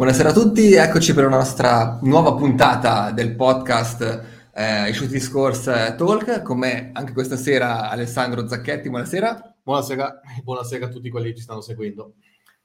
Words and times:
Buonasera 0.00 0.28
a 0.28 0.32
tutti, 0.32 0.74
eccoci 0.74 1.12
per 1.12 1.26
una 1.26 1.38
nostra 1.38 1.98
nuova 2.02 2.32
puntata 2.36 3.10
del 3.10 3.34
podcast 3.34 4.50
eh, 4.54 4.90
I 4.90 4.92
Shooting 4.92 5.20
Scores 5.20 5.64
Talk. 5.64 6.42
Con 6.42 6.58
me 6.60 6.90
anche 6.92 7.12
questa 7.12 7.34
sera 7.34 7.90
Alessandro 7.90 8.46
Zacchetti, 8.46 8.90
buonasera. 8.90 9.56
Buonasera, 9.60 10.20
buonasera 10.44 10.86
a 10.86 10.88
tutti 10.88 11.10
quelli 11.10 11.30
che 11.30 11.38
ci 11.38 11.42
stanno 11.42 11.62
seguendo. 11.62 12.14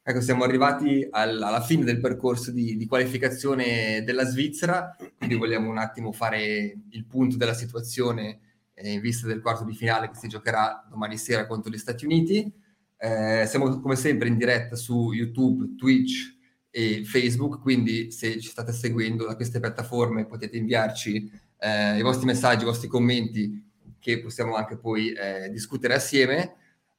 Ecco, 0.04 0.22
siamo 0.22 0.44
arrivati 0.44 1.08
al, 1.10 1.42
alla 1.42 1.62
fine 1.62 1.84
del 1.84 2.00
percorso 2.00 2.52
di, 2.52 2.78
di, 2.78 2.86
qualificazione 2.86 4.04
della 4.04 4.26
Svizzera, 4.26 4.96
quindi 5.18 5.34
vogliamo 5.34 5.72
un 5.72 5.80
attimo 5.80 6.12
fare 6.12 6.78
il 6.88 7.06
punto 7.08 7.36
della 7.36 7.56
situazione 7.56 8.42
eh, 8.76 8.92
in 8.92 9.02
vista 9.02 9.26
del 9.26 9.42
quarto 9.42 9.64
di 9.64 9.74
finale 9.74 10.10
che 10.10 10.18
si 10.18 10.28
giocherà 10.28 10.86
domani 10.88 11.18
sera 11.18 11.48
contro 11.48 11.72
gli 11.72 11.80
Stati 11.80 12.06
Uniti. 12.06 12.54
Eh, 12.96 13.46
siamo 13.48 13.80
come 13.80 13.96
sempre 13.96 14.28
in 14.28 14.38
diretta 14.38 14.76
su 14.76 15.12
YouTube, 15.12 15.74
Twitch, 15.76 16.33
e 16.76 17.04
Facebook, 17.06 17.62
quindi 17.62 18.10
se 18.10 18.40
ci 18.40 18.50
state 18.50 18.72
seguendo 18.72 19.28
da 19.28 19.36
queste 19.36 19.60
piattaforme 19.60 20.26
potete 20.26 20.58
inviarci 20.58 21.32
eh, 21.60 22.00
i 22.00 22.02
vostri 22.02 22.26
messaggi, 22.26 22.64
i 22.64 22.66
vostri 22.66 22.88
commenti 22.88 23.72
che 24.00 24.20
possiamo 24.20 24.56
anche 24.56 24.78
poi 24.78 25.14
eh, 25.14 25.52
discutere 25.52 25.94
assieme. 25.94 26.56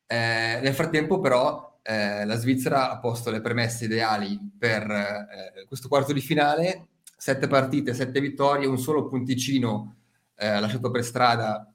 Eh, 0.06 0.60
nel 0.62 0.74
frattempo 0.74 1.18
però 1.18 1.80
eh, 1.82 2.24
la 2.24 2.36
Svizzera 2.36 2.88
ha 2.88 3.00
posto 3.00 3.32
le 3.32 3.40
premesse 3.40 3.86
ideali 3.86 4.38
per 4.56 4.88
eh, 4.88 5.66
questo 5.66 5.88
quarto 5.88 6.12
di 6.12 6.20
finale, 6.20 6.90
sette 7.16 7.48
partite, 7.48 7.94
sette 7.94 8.20
vittorie, 8.20 8.68
un 8.68 8.78
solo 8.78 9.08
punticino 9.08 9.96
eh, 10.36 10.60
lasciato 10.60 10.92
per 10.92 11.02
strada 11.02 11.68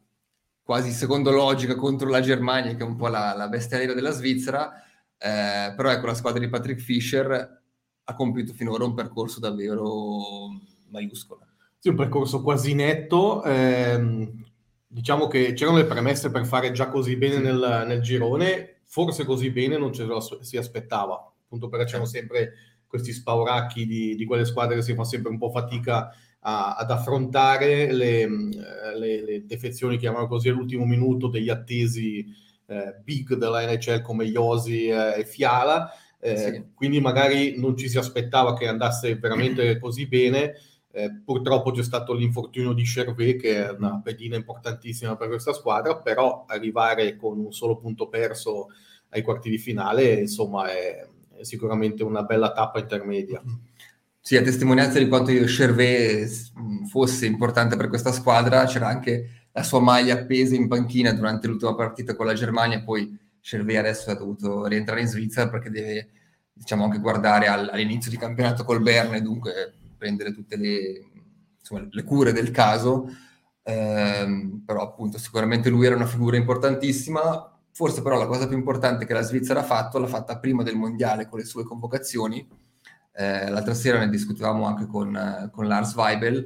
quasi 0.63 0.91
secondo 0.91 1.31
logica 1.31 1.75
contro 1.75 2.07
la 2.07 2.21
Germania, 2.21 2.75
che 2.75 2.83
è 2.83 2.87
un 2.87 2.95
po' 2.95 3.09
la, 3.09 3.33
la 3.35 3.49
bestia 3.49 3.77
nera 3.77 3.93
della 3.93 4.11
Svizzera, 4.11 4.71
però 5.17 5.89
ecco 5.89 6.05
la 6.05 6.13
squadra 6.13 6.39
di 6.39 6.47
Patrick 6.47 6.79
Fischer 6.79 7.58
ha 8.09 8.15
compiuto 8.15 8.53
finora 8.53 8.85
un 8.85 8.95
percorso 8.95 9.39
davvero 9.39 10.49
maiuscolo. 10.89 11.41
Sì, 11.77 11.89
un 11.89 11.95
percorso 11.95 12.41
quasi 12.41 12.73
netto. 12.73 13.43
Ehm, 13.43 14.43
diciamo 14.87 15.27
che 15.27 15.53
c'erano 15.53 15.77
le 15.77 15.85
premesse 15.85 16.31
per 16.31 16.45
fare 16.45 16.71
già 16.71 16.89
così 16.89 17.15
bene 17.15 17.37
nel, 17.37 17.83
nel, 17.85 18.01
girone, 18.01 18.81
forse 18.85 19.23
così 19.23 19.51
bene 19.51 19.77
non 19.77 19.93
ce 19.93 20.03
lo 20.05 20.19
si 20.19 20.57
aspettava, 20.57 21.33
appunto 21.43 21.69
perché 21.69 21.85
c'erano 21.85 22.05
sempre 22.05 22.53
questi 22.87 23.13
spauracchi 23.13 23.85
di, 23.85 24.15
di, 24.15 24.25
quelle 24.25 24.45
squadre 24.45 24.75
che 24.75 24.81
si 24.81 24.95
fa 24.95 25.03
sempre 25.03 25.29
un 25.29 25.37
po' 25.37 25.51
fatica 25.51 26.09
a, 26.39 26.75
ad 26.75 26.89
affrontare 26.89 27.93
le, 27.93 28.27
le, 28.97 29.23
le, 29.23 29.45
defezioni, 29.45 29.97
chiamiamolo 29.97 30.27
così, 30.27 30.49
all'ultimo 30.49 30.85
minuto 30.85 31.27
degli 31.27 31.49
attesi 31.49 32.25
eh, 32.65 32.95
big 33.03 33.35
della 33.35 33.63
NHL 33.71 34.01
come 34.01 34.25
Iosi 34.25 34.87
eh, 34.87 35.19
e 35.19 35.25
Fiala 35.25 35.91
eh, 36.19 36.37
sì. 36.37 36.63
quindi 36.75 36.99
magari 36.99 37.57
non 37.57 37.77
ci 37.77 37.87
si 37.87 37.97
aspettava 37.97 38.55
che 38.55 38.67
andasse 38.67 39.15
veramente 39.15 39.77
così 39.79 40.07
bene. 40.07 40.53
Eh, 40.91 41.21
purtroppo 41.23 41.71
c'è 41.71 41.83
stato 41.83 42.13
l'infortunio 42.13 42.73
di 42.73 42.83
Chervet, 42.83 43.39
che 43.39 43.65
è 43.65 43.69
una 43.71 44.01
pedina 44.03 44.35
importantissima 44.35 45.15
per 45.15 45.27
questa 45.27 45.53
squadra, 45.53 45.97
però 45.97 46.45
arrivare 46.47 47.15
con 47.15 47.37
un 47.37 47.51
solo 47.51 47.77
punto 47.77 48.07
perso 48.07 48.67
ai 49.09 49.21
quarti 49.21 49.49
di 49.49 49.57
finale, 49.57 50.13
insomma, 50.13 50.71
è, 50.71 51.07
sicuramente 51.41 52.03
una 52.03 52.23
bella 52.23 52.51
tappa 52.51 52.79
intermedia. 52.79 53.41
Sì, 54.19 54.35
a 54.35 54.41
testimonianza 54.41 54.99
di 54.99 55.07
quanto 55.07 55.31
Chervet 55.31 56.51
fosse 56.89 57.25
importante 57.25 57.77
per 57.77 57.87
questa 57.87 58.11
squadra, 58.11 58.65
c'era 58.65 58.87
anche 58.87 59.47
la 59.51 59.63
sua 59.63 59.79
maglia 59.79 60.15
appesa 60.15 60.55
in 60.55 60.67
panchina 60.67 61.13
durante 61.13 61.47
l'ultima 61.47 61.75
partita 61.75 62.15
con 62.15 62.25
la 62.25 62.33
Germania, 62.33 62.83
poi 62.83 63.17
Cervé 63.41 63.77
adesso 63.77 64.11
ha 64.11 64.15
dovuto 64.15 64.65
rientrare 64.65 65.01
in 65.01 65.07
Svizzera 65.07 65.49
perché 65.49 65.69
deve 65.69 66.09
diciamo, 66.53 66.83
anche 66.83 66.99
guardare 66.99 67.47
al, 67.47 67.69
all'inizio 67.71 68.11
di 68.11 68.17
campionato 68.17 68.63
col 68.63 68.81
Berne 68.81 69.17
e 69.17 69.21
dunque 69.21 69.73
prendere 69.97 70.33
tutte 70.33 70.57
le, 70.57 71.05
insomma, 71.59 71.87
le 71.89 72.03
cure 72.03 72.31
del 72.33 72.51
caso. 72.51 73.09
Eh, 73.63 74.59
però 74.65 74.81
appunto 74.81 75.17
sicuramente 75.17 75.69
lui 75.69 75.85
era 75.85 75.95
una 75.95 76.05
figura 76.05 76.37
importantissima. 76.37 77.53
Forse 77.71 78.01
però 78.01 78.17
la 78.17 78.27
cosa 78.27 78.47
più 78.47 78.57
importante 78.57 79.05
che 79.05 79.13
la 79.13 79.21
Svizzera 79.21 79.61
ha 79.61 79.63
fatto 79.63 79.99
l'ha 79.99 80.07
fatta 80.07 80.39
prima 80.39 80.63
del 80.63 80.75
mondiale 80.75 81.27
con 81.27 81.39
le 81.39 81.45
sue 81.45 81.63
convocazioni. 81.63 82.45
Eh, 83.13 83.49
l'altra 83.49 83.73
sera 83.73 83.99
ne 83.99 84.09
discutevamo 84.09 84.65
anche 84.65 84.85
con, 84.85 85.49
con 85.51 85.67
Lars 85.67 85.93
Weibel 85.95 86.45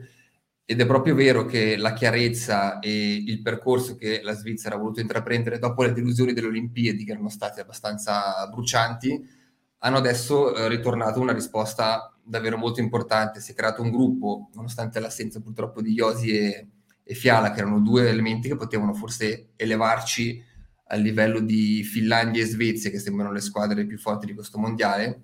ed 0.66 0.80
è 0.80 0.86
proprio 0.86 1.14
vero 1.14 1.46
che 1.46 1.76
la 1.76 1.94
chiarezza 1.94 2.80
e 2.80 3.16
il 3.16 3.42
percorso 3.42 3.96
che 3.96 4.22
la 4.24 4.34
Svizzera 4.34 4.76
ha 4.76 4.78
voluto 4.78 5.02
intraprendere 5.02 5.60
dopo 5.60 5.84
le 5.84 5.92
delusioni 5.92 6.34
delle 6.34 6.48
Olimpiadi, 6.48 7.04
che 7.04 7.12
erano 7.12 7.30
state 7.30 7.62
abbastanza 7.62 8.48
brucianti, 8.50 9.42
hanno 9.80 9.98
adesso 9.98 10.56
eh, 10.56 10.70
ritornato 10.70 11.20
una 11.20 11.34
risposta 11.34 12.16
davvero 12.24 12.58
molto 12.58 12.80
importante. 12.80 13.42
Si 13.42 13.52
è 13.52 13.56
creato 13.56 13.82
un 13.82 13.92
gruppo, 13.92 14.50
nonostante 14.54 15.02
l'assenza 15.02 15.42
purtroppo 15.42 15.82
di 15.82 15.92
Iosi 15.92 16.32
e, 16.32 16.68
e 17.04 17.14
Fiala, 17.14 17.52
che 17.52 17.60
erano 17.60 17.82
due 17.82 18.08
elementi 18.08 18.48
che 18.48 18.56
potevano 18.56 18.94
forse 18.94 19.50
elevarci 19.58 20.42
al 20.88 21.02
livello 21.02 21.40
di 21.42 21.84
Finlandia 21.84 22.42
e 22.42 22.46
Svezia, 22.46 22.90
che 22.90 23.00
sembrano 23.00 23.34
le 23.34 23.42
squadre 23.42 23.86
più 23.86 23.98
forti 23.98 24.28
di 24.28 24.34
questo 24.34 24.58
mondiale. 24.58 25.24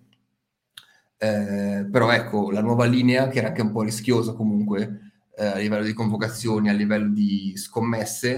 Eh, 1.17 1.87
però 1.89 2.11
ecco, 2.11 2.51
la 2.51 2.61
nuova 2.61 2.85
linea, 2.85 3.29
che 3.29 3.37
era 3.39 3.47
anche 3.47 3.61
un 3.61 3.71
po' 3.71 3.83
rischiosa 3.83 4.33
comunque, 4.33 5.08
eh, 5.39 5.45
a 5.45 5.55
livello 5.55 5.85
di 5.85 5.93
convocazioni, 5.93 6.69
a 6.69 6.73
livello 6.73 7.07
di 7.07 7.53
scommesse, 7.55 8.33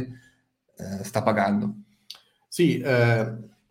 eh, 0.77 1.03
sta 1.03 1.23
pagando. 1.23 1.73
Sì, 2.47 2.79
eh, 2.79 3.19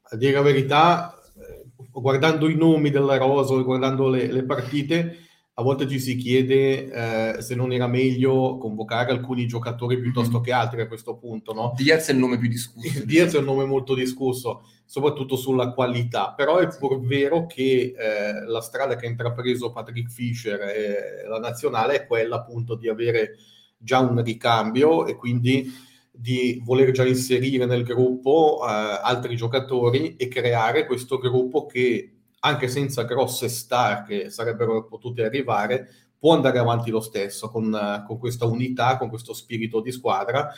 a 0.02 0.16
dire 0.16 0.32
la 0.32 0.42
verità, 0.42 1.14
eh, 1.38 1.66
guardando 1.92 2.48
i 2.48 2.56
nomi 2.56 2.90
della 2.90 3.16
Rosa, 3.16 3.54
guardando 3.62 4.08
le, 4.08 4.26
le 4.26 4.42
partite, 4.44 5.18
a 5.60 5.62
volte 5.62 5.86
ci 5.86 6.00
si 6.00 6.16
chiede 6.16 6.90
eh, 7.36 7.42
se 7.42 7.54
non 7.54 7.70
era 7.70 7.86
meglio 7.86 8.56
convocare 8.56 9.12
alcuni 9.12 9.46
giocatori 9.46 10.00
piuttosto 10.00 10.36
mm-hmm. 10.36 10.42
che 10.42 10.52
altri 10.52 10.80
a 10.80 10.88
questo 10.88 11.16
punto. 11.16 11.52
No? 11.52 11.74
Diaz 11.76 12.08
è 12.08 12.12
il 12.12 12.18
nome 12.18 12.38
più 12.38 12.48
discusso. 12.48 13.00
Diaz 13.04 13.34
è 13.34 13.38
un 13.38 13.44
nome 13.44 13.66
molto 13.66 13.94
discusso, 13.94 14.62
soprattutto 14.86 15.36
sulla 15.36 15.72
qualità, 15.72 16.32
però 16.34 16.56
è 16.56 16.68
pur 16.78 16.98
vero 17.00 17.44
che 17.44 17.94
eh, 17.94 18.44
la 18.46 18.62
strada 18.62 18.96
che 18.96 19.04
ha 19.04 19.10
intrapreso 19.10 19.70
Patrick 19.70 20.10
Fischer 20.10 20.60
e 20.60 21.28
la 21.28 21.38
nazionale 21.38 21.94
è 21.94 22.06
quella 22.06 22.36
appunto 22.36 22.74
di 22.74 22.88
avere 22.88 23.36
già 23.76 23.98
un 23.98 24.22
ricambio 24.22 25.06
e 25.06 25.14
quindi 25.14 25.70
di 26.10 26.58
voler 26.64 26.90
già 26.90 27.06
inserire 27.06 27.66
nel 27.66 27.84
gruppo 27.84 28.60
eh, 28.62 28.66
altri 28.66 29.36
giocatori 29.36 30.16
e 30.16 30.28
creare 30.28 30.86
questo 30.86 31.18
gruppo 31.18 31.66
che 31.66 32.19
anche 32.40 32.68
senza 32.68 33.02
grosse 33.04 33.48
star 33.48 34.04
che 34.04 34.30
sarebbero 34.30 34.84
potute 34.86 35.24
arrivare, 35.24 35.88
può 36.18 36.34
andare 36.34 36.58
avanti 36.58 36.90
lo 36.90 37.00
stesso 37.00 37.48
con, 37.48 38.04
con 38.06 38.18
questa 38.18 38.44
unità, 38.44 38.96
con 38.98 39.08
questo 39.08 39.32
spirito 39.32 39.80
di 39.80 39.90
squadra. 39.92 40.52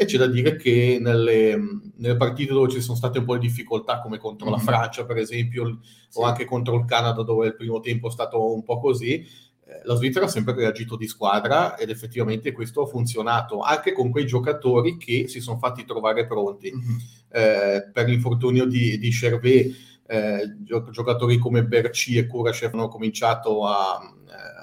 E 0.00 0.04
c'è 0.04 0.16
da 0.16 0.28
dire 0.28 0.54
che 0.54 0.98
nelle, 1.00 1.58
nelle, 1.96 2.16
partite 2.16 2.52
dove 2.52 2.70
ci 2.70 2.80
sono 2.80 2.96
state 2.96 3.18
un 3.18 3.24
po' 3.24 3.36
di 3.36 3.48
difficoltà, 3.48 4.00
come 4.00 4.18
contro 4.18 4.46
mm-hmm. 4.48 4.56
la 4.56 4.62
Francia, 4.62 5.04
per 5.04 5.16
esempio, 5.16 5.80
sì. 6.08 6.20
o 6.20 6.22
anche 6.22 6.44
contro 6.44 6.76
il 6.76 6.84
Canada, 6.84 7.24
dove 7.24 7.48
il 7.48 7.56
primo 7.56 7.80
tempo 7.80 8.06
è 8.06 8.10
stato 8.12 8.54
un 8.54 8.62
po' 8.62 8.78
così, 8.78 9.14
eh, 9.14 9.80
la 9.82 9.96
Svizzera 9.96 10.26
ha 10.26 10.28
sempre 10.28 10.54
reagito 10.54 10.96
di 10.96 11.08
squadra 11.08 11.76
ed 11.76 11.90
effettivamente 11.90 12.52
questo 12.52 12.82
ha 12.82 12.86
funzionato 12.86 13.58
anche 13.58 13.92
con 13.92 14.10
quei 14.10 14.24
giocatori 14.24 14.96
che 14.96 15.26
si 15.26 15.40
sono 15.40 15.58
fatti 15.58 15.84
trovare 15.84 16.28
pronti. 16.28 16.72
Mm-hmm. 16.72 16.96
Eh, 17.30 17.90
per 17.92 18.06
l'infortunio 18.06 18.66
di, 18.66 18.98
di 18.98 19.10
Chervet, 19.10 19.74
eh, 20.10 20.56
giocatori 20.62 21.36
come 21.36 21.64
Berci 21.64 22.16
e 22.16 22.26
Kurashev 22.26 22.72
hanno 22.72 22.88
cominciato 22.88 23.66
a, 23.66 24.00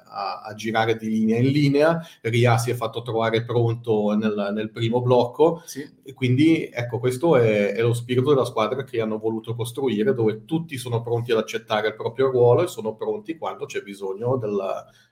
a, 0.08 0.42
a, 0.42 0.54
girare 0.56 0.98
di 0.98 1.08
linea 1.08 1.38
in 1.38 1.50
linea, 1.50 2.08
Ria 2.22 2.58
si 2.58 2.72
è 2.72 2.74
fatto 2.74 3.04
trovare 3.04 3.44
pronto 3.44 4.16
nel, 4.16 4.52
nel 4.56 4.72
primo 4.72 5.04
blocco, 5.04 5.62
sì. 5.66 5.88
e 6.02 6.14
quindi 6.14 6.68
ecco 6.74 6.98
questo 6.98 7.38
è, 7.38 7.74
è, 7.74 7.82
lo 7.82 7.94
spirito 7.94 8.30
della 8.30 8.44
squadra 8.44 8.84
che 8.84 9.00
hanno 9.00 9.20
voluto 9.20 9.54
costruire, 9.54 10.16
dove 10.16 10.46
tutti 10.46 10.78
sono 10.78 11.04
pronti 11.04 11.32
ad 11.32 11.38
accettare 11.38 11.90
il 11.90 11.96
proprio 11.96 12.32
ruolo 12.32 12.64
e 12.64 12.68
sono 12.68 12.96
pronti 12.96 13.38
quando 13.38 13.68
c'è 13.68 13.82
bisogno 13.82 14.38
del, 14.38 14.58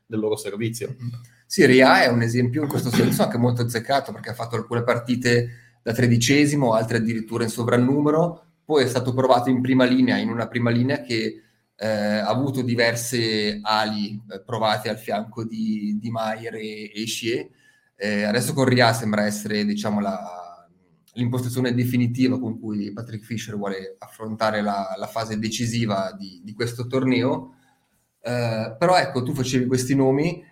del 0.04 0.20
loro 0.20 0.36
servizio. 0.36 0.96
Sì, 1.46 1.64
Ria 1.68 2.02
è 2.02 2.08
un 2.08 2.24
esempio 2.24 2.64
in 2.64 2.68
questo 2.68 2.90
senso 2.90 3.22
anche 3.22 3.38
molto 3.38 3.62
azzeccato 3.62 4.12
perché 4.12 4.32
ha 4.32 4.34
fatto 4.34 4.56
alcune 4.56 4.84
partite 4.84 5.78
da 5.84 5.94
tredicesimo, 5.94 6.74
altre 6.74 6.98
addirittura 6.98 7.44
in 7.44 7.50
sovrannumero, 7.50 8.53
poi 8.66 8.84
è 8.84 8.88
stato 8.88 9.14
provato 9.14 9.50
in 9.50 9.62
prima 9.62 9.84
linea, 9.86 10.18
in 10.18 10.30
una 10.30 10.48
prima 10.48 10.70
linea 10.70 11.02
che 11.02 11.42
eh, 11.76 11.88
ha 11.88 12.28
avuto 12.28 12.62
diverse 12.62 13.60
ali 13.62 14.22
eh, 14.30 14.42
provate 14.42 14.90
al 14.90 14.98
fianco 14.98 15.44
di, 15.44 15.98
di 16.00 16.10
Maier 16.10 16.56
e, 16.56 16.92
e 16.94 17.06
Scie. 17.06 17.50
Eh, 17.96 18.24
adesso 18.24 18.54
con 18.54 18.66
Ria 18.66 18.94
sembra 18.94 19.26
essere 19.26 19.66
diciamo, 19.66 20.00
la, 20.00 20.68
l'impostazione 21.14 21.74
definitiva 21.74 22.40
con 22.40 22.60
cui 22.60 22.92
Patrick 22.92 23.26
Fischer 23.26 23.56
vuole 23.56 23.96
affrontare 24.00 24.62
la, 24.62 24.96
la 24.98 25.08
fase 25.08 25.38
decisiva 25.40 26.16
di, 26.18 26.42
di 26.44 26.54
questo 26.54 26.88
torneo. 26.88 27.56
Eh, 28.22 28.76
però 28.78 28.98
ecco, 28.98 29.24
tu 29.24 29.34
facevi 29.34 29.66
questi 29.66 29.96
nomi 29.96 30.44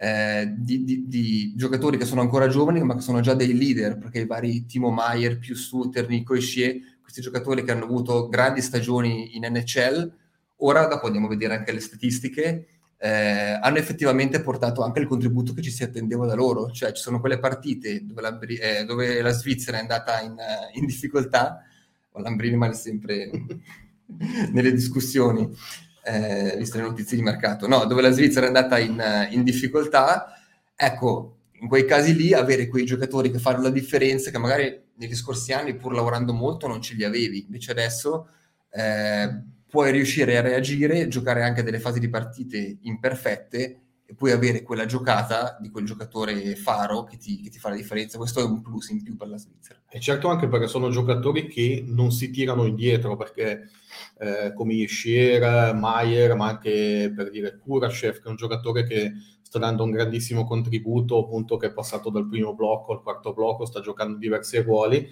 eh, 0.00 0.54
di, 0.56 0.84
di, 0.84 1.08
di, 1.08 1.54
giocatori 1.56 1.98
che 1.98 2.04
sono 2.04 2.20
ancora 2.20 2.46
giovani, 2.46 2.82
ma 2.82 2.94
che 2.94 3.00
sono 3.00 3.20
già 3.20 3.34
dei 3.34 3.56
leader, 3.56 3.98
perché 3.98 4.20
i 4.20 4.26
vari 4.26 4.64
Timo 4.64 4.90
Maier, 4.90 5.38
più 5.38 5.56
Suter, 5.56 6.08
Nico 6.08 6.34
Escie 6.34 6.98
questi 7.02 7.20
giocatori 7.22 7.64
che 7.64 7.72
hanno 7.72 7.84
avuto 7.84 8.28
grandi 8.28 8.60
stagioni 8.60 9.34
in 9.36 9.44
NHL. 9.44 10.12
Ora, 10.56 10.86
dopo 10.86 11.06
andiamo 11.06 11.26
a 11.26 11.30
vedere 11.30 11.56
anche 11.56 11.72
le 11.72 11.80
statistiche, 11.80 12.66
eh, 12.98 13.58
hanno 13.60 13.78
effettivamente 13.78 14.40
portato 14.40 14.82
anche 14.82 15.00
il 15.00 15.06
contributo 15.06 15.52
che 15.52 15.62
ci 15.62 15.70
si 15.70 15.82
attendeva 15.82 16.26
da 16.26 16.34
loro, 16.34 16.70
cioè 16.70 16.92
ci 16.92 17.00
sono 17.00 17.18
quelle 17.18 17.38
partite 17.38 18.04
dove 18.04 18.20
la, 18.20 18.38
eh, 18.38 18.84
dove 18.84 19.22
la 19.22 19.30
Svizzera 19.30 19.78
è 19.78 19.80
andata 19.80 20.20
in, 20.20 20.36
in 20.74 20.84
difficoltà, 20.84 21.62
o 22.10 22.20
Lambrini 22.20 22.56
male 22.56 22.74
sempre 22.74 23.30
nelle 24.52 24.72
discussioni, 24.72 25.48
eh, 26.08 26.56
viste 26.56 26.78
le 26.78 26.84
notizie 26.84 27.16
di 27.16 27.22
mercato, 27.22 27.68
no, 27.68 27.84
dove 27.84 28.02
la 28.02 28.10
Svizzera 28.10 28.46
è 28.46 28.48
andata 28.48 28.78
in, 28.78 29.02
in 29.30 29.42
difficoltà, 29.44 30.32
ecco, 30.74 31.36
in 31.60 31.68
quei 31.68 31.84
casi 31.84 32.14
lì 32.14 32.32
avere 32.32 32.68
quei 32.68 32.84
giocatori 32.84 33.30
che 33.30 33.38
fanno 33.38 33.62
la 33.62 33.70
differenza, 33.70 34.30
che 34.30 34.38
magari 34.38 34.86
negli 34.94 35.14
scorsi 35.14 35.52
anni 35.52 35.76
pur 35.76 35.92
lavorando 35.92 36.32
molto 36.32 36.66
non 36.66 36.80
ce 36.80 36.94
li 36.94 37.04
avevi, 37.04 37.44
invece 37.44 37.72
adesso 37.72 38.28
eh, 38.70 39.42
puoi 39.68 39.92
riuscire 39.92 40.36
a 40.36 40.40
reagire, 40.40 41.08
giocare 41.08 41.42
anche 41.42 41.62
delle 41.62 41.80
fasi 41.80 42.00
di 42.00 42.08
partite 42.08 42.78
imperfette 42.82 43.80
e 44.10 44.14
poi 44.14 44.30
avere 44.30 44.62
quella 44.62 44.86
giocata 44.86 45.58
di 45.60 45.68
quel 45.68 45.84
giocatore 45.84 46.56
faro 46.56 47.04
che 47.04 47.18
ti, 47.18 47.42
che 47.42 47.50
ti, 47.50 47.58
fa 47.58 47.68
la 47.68 47.74
differenza. 47.74 48.16
Questo 48.16 48.40
è 48.40 48.42
un 48.42 48.62
plus 48.62 48.88
in 48.88 49.02
più 49.02 49.18
per 49.18 49.28
la 49.28 49.36
Svizzera. 49.36 49.82
E 49.86 50.00
certo 50.00 50.28
anche 50.28 50.48
perché 50.48 50.66
sono 50.66 50.88
giocatori 50.88 51.46
che 51.46 51.84
non 51.86 52.10
si 52.10 52.30
tirano 52.30 52.64
indietro, 52.64 53.16
perché 53.16 53.68
eh, 54.18 54.54
come 54.54 54.86
Schier, 54.88 55.74
Maier, 55.74 56.34
ma 56.36 56.46
anche 56.46 57.12
per 57.14 57.28
dire 57.28 57.58
Kurashev, 57.58 58.14
che 58.14 58.24
è 58.24 58.30
un 58.30 58.36
giocatore 58.36 58.84
che 58.84 59.12
sta 59.42 59.58
dando 59.58 59.84
un 59.84 59.90
grandissimo 59.90 60.46
contributo, 60.46 61.18
appunto 61.18 61.58
che 61.58 61.66
è 61.66 61.72
passato 61.74 62.08
dal 62.08 62.26
primo 62.26 62.54
blocco 62.54 62.94
al 62.94 63.02
quarto 63.02 63.34
blocco, 63.34 63.66
sta 63.66 63.82
giocando 63.82 64.16
diversi 64.16 64.56
ruoli 64.62 65.06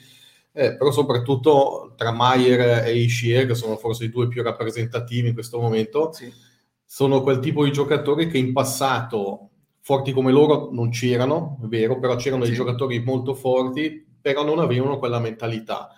eh, 0.58 0.74
però 0.74 0.90
soprattutto 0.90 1.92
tra 1.96 2.12
Maier 2.12 2.86
e 2.86 2.96
Ishier, 2.96 3.46
che 3.46 3.54
sono 3.54 3.76
forse 3.76 4.04
i 4.04 4.08
due 4.08 4.26
più 4.26 4.42
rappresentativi 4.42 5.28
in 5.28 5.34
questo 5.34 5.60
momento, 5.60 6.12
sì. 6.14 6.32
Sono 6.86 7.20
quel 7.20 7.40
tipo 7.40 7.64
di 7.64 7.72
giocatori 7.72 8.28
che 8.28 8.38
in 8.38 8.52
passato 8.52 9.50
forti 9.80 10.12
come 10.12 10.32
loro 10.32 10.70
non 10.72 10.90
c'erano, 10.90 11.58
è 11.62 11.66
vero, 11.66 11.98
però 11.98 12.16
c'erano 12.16 12.44
sì. 12.44 12.50
dei 12.50 12.58
giocatori 12.58 13.00
molto 13.00 13.34
forti, 13.34 14.04
però 14.20 14.44
non 14.44 14.58
avevano 14.58 14.98
quella 14.98 15.18
mentalità. 15.18 15.90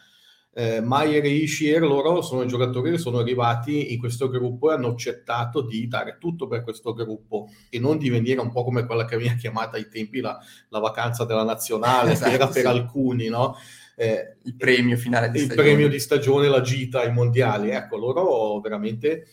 Eh, 0.53 0.81
Maier 0.81 1.25
e 1.25 1.29
Ishier, 1.29 1.83
loro 1.83 2.21
sono 2.21 2.43
i 2.43 2.49
giocatori 2.49 2.91
che 2.91 2.99
sono 2.99 3.19
arrivati 3.19 3.93
in 3.93 3.99
questo 3.99 4.29
gruppo 4.29 4.71
e 4.71 4.75
hanno 4.75 4.89
accettato 4.89 5.61
di 5.61 5.87
dare 5.87 6.17
tutto 6.19 6.49
per 6.49 6.65
questo 6.65 6.93
gruppo 6.93 7.49
e 7.71 7.79
non 7.79 7.97
di 7.97 8.09
venire 8.09 8.41
un 8.41 8.51
po' 8.51 8.65
come 8.65 8.85
quella 8.85 9.05
che 9.05 9.17
veniva 9.17 9.37
chiamata 9.37 9.77
ai 9.77 9.89
tempi 9.89 10.21
la, 10.21 10.37
la 10.71 10.79
vacanza 10.81 11.25
della 11.25 11.45
nazionale, 11.45 12.13
esatto, 12.13 12.31
che 12.31 12.35
era 12.35 12.49
per 12.49 12.67
alcuni, 12.67 13.29
no? 13.29 13.55
eh, 13.99 14.37
il 14.45 14.55
premio 14.55 14.97
finale 14.97 15.29
di 15.29 15.39
il 15.39 15.45
stagione. 15.45 15.67
premio 15.67 15.89
di 15.89 15.99
stagione, 15.99 16.49
la 16.49 16.61
gita 16.61 17.01
ai 17.01 17.13
mondiali. 17.13 17.71
Ecco, 17.71 17.97
loro 17.97 18.61
veramente 18.61 19.27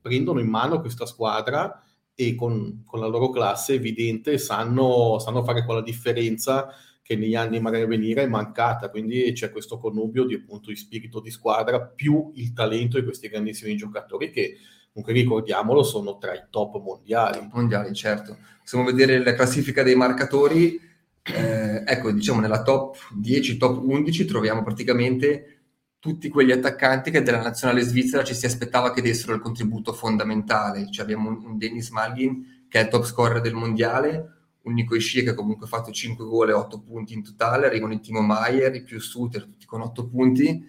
prendono 0.00 0.40
in 0.40 0.48
mano 0.48 0.80
questa 0.80 1.06
squadra 1.06 1.82
e 2.14 2.34
con, 2.34 2.82
con 2.84 3.00
la 3.00 3.06
loro 3.06 3.30
classe 3.30 3.74
evidente 3.74 4.38
sanno, 4.38 5.18
sanno, 5.18 5.42
fare 5.44 5.64
quella 5.64 5.82
differenza 5.82 6.68
che 7.02 7.16
negli 7.16 7.34
anni 7.34 7.60
magari 7.60 7.84
a 7.84 7.86
venire 7.86 8.22
è 8.22 8.26
mancata. 8.26 8.90
Quindi 8.90 9.32
c'è 9.32 9.50
questo 9.50 9.78
connubio 9.78 10.24
di, 10.24 10.34
appunto, 10.34 10.70
di 10.70 10.76
spirito 10.76 11.20
di 11.20 11.30
squadra 11.30 11.80
più 11.80 12.30
il 12.34 12.52
talento 12.52 12.98
di 12.98 13.04
questi 13.04 13.28
grandissimi 13.28 13.76
giocatori 13.76 14.30
che 14.30 14.56
comunque 14.92 15.14
ricordiamolo 15.14 15.82
sono 15.82 16.18
tra 16.18 16.34
i 16.34 16.44
top 16.50 16.80
mondiali. 16.80 17.48
Mondiali, 17.52 17.94
certo. 17.94 18.36
Possiamo 18.60 18.84
vedere 18.84 19.22
la 19.22 19.34
classifica 19.34 19.82
dei 19.82 19.94
marcatori 19.94 20.88
eh, 21.22 21.82
ecco, 21.84 22.10
diciamo 22.10 22.40
nella 22.40 22.62
top 22.62 22.96
10, 23.12 23.56
top 23.56 23.82
11 23.82 24.24
troviamo 24.24 24.62
praticamente 24.62 25.59
tutti 26.00 26.30
quegli 26.30 26.50
attaccanti 26.50 27.10
che 27.10 27.22
della 27.22 27.42
nazionale 27.42 27.82
svizzera 27.82 28.24
ci 28.24 28.34
si 28.34 28.46
aspettava 28.46 28.90
che 28.90 29.02
dessero 29.02 29.34
il 29.34 29.40
contributo 29.40 29.92
fondamentale. 29.92 30.90
Cioè 30.90 31.04
abbiamo 31.04 31.28
un, 31.28 31.58
Dennis 31.58 31.90
Malgin 31.90 32.64
che 32.68 32.80
è 32.80 32.82
il 32.84 32.88
top 32.88 33.04
scorer 33.04 33.40
del 33.42 33.54
mondiale, 33.54 34.38
un 34.62 34.72
Nico 34.72 34.94
Ishii 34.94 35.22
che 35.22 35.34
comunque 35.34 35.66
ha 35.66 35.68
fatto 35.68 35.92
5 35.92 36.24
gol 36.24 36.48
e 36.48 36.54
8 36.54 36.80
punti 36.80 37.12
in 37.12 37.22
totale, 37.22 37.66
arrivano 37.66 37.92
il 37.92 38.00
Timo 38.00 38.22
Maier, 38.22 38.74
i 38.74 38.82
più 38.82 38.98
Suter, 38.98 39.44
tutti 39.44 39.66
con 39.66 39.82
8 39.82 40.06
punti. 40.08 40.66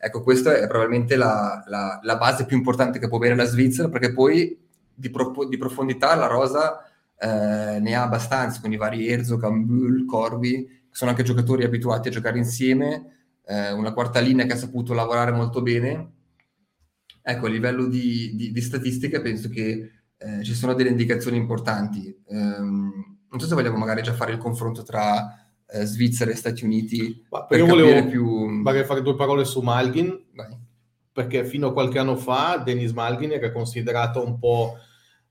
Ecco, 0.00 0.22
questa 0.22 0.56
è 0.56 0.66
probabilmente 0.68 1.16
la, 1.16 1.64
la, 1.66 1.98
la, 2.00 2.16
base 2.16 2.46
più 2.46 2.56
importante 2.56 3.00
che 3.00 3.08
può 3.08 3.16
avere 3.16 3.34
la 3.34 3.46
Svizzera, 3.46 3.88
perché 3.88 4.12
poi 4.12 4.56
di, 4.94 5.10
pro, 5.10 5.32
di 5.48 5.56
profondità 5.56 6.14
la 6.14 6.26
rosa 6.26 6.84
eh, 7.18 7.80
ne 7.80 7.94
ha 7.96 8.02
abbastanza 8.04 8.60
con 8.60 8.72
i 8.72 8.76
vari 8.76 9.08
Erzo, 9.08 9.38
Cambul, 9.38 10.04
Corvi, 10.04 10.64
che 10.64 10.94
sono 10.94 11.10
anche 11.10 11.24
giocatori 11.24 11.64
abituati 11.64 12.08
a 12.08 12.12
giocare 12.12 12.38
insieme, 12.38 13.17
eh, 13.48 13.72
una 13.72 13.92
quarta 13.92 14.20
linea 14.20 14.44
che 14.44 14.52
ha 14.52 14.56
saputo 14.56 14.92
lavorare 14.92 15.32
molto 15.32 15.62
bene. 15.62 16.12
Ecco, 17.22 17.46
a 17.46 17.48
livello 17.48 17.86
di, 17.86 18.34
di, 18.36 18.52
di 18.52 18.60
statistiche 18.60 19.20
penso 19.20 19.48
che 19.48 19.90
eh, 20.18 20.44
ci 20.44 20.54
sono 20.54 20.74
delle 20.74 20.90
indicazioni 20.90 21.38
importanti. 21.38 22.14
Um, 22.26 23.18
non 23.30 23.40
so 23.40 23.46
se 23.46 23.54
vogliamo 23.54 23.78
magari 23.78 24.02
già 24.02 24.12
fare 24.12 24.32
il 24.32 24.38
confronto 24.38 24.82
tra 24.82 25.48
eh, 25.66 25.84
Svizzera 25.84 26.30
e 26.30 26.34
Stati 26.34 26.64
Uniti. 26.64 27.24
Ma 27.30 27.44
per 27.44 27.58
io 27.58 27.66
volevo 27.66 28.06
più... 28.08 28.62
fare 28.62 29.02
due 29.02 29.14
parole 29.14 29.44
su 29.44 29.60
Malgin, 29.60 30.26
Vai. 30.34 30.56
perché 31.10 31.44
fino 31.44 31.68
a 31.68 31.72
qualche 31.72 31.98
anno 31.98 32.16
fa 32.16 32.58
Denis 32.58 32.92
Malgin 32.92 33.32
era 33.32 33.50
considerato 33.50 34.24
un 34.24 34.38
po' 34.38 34.76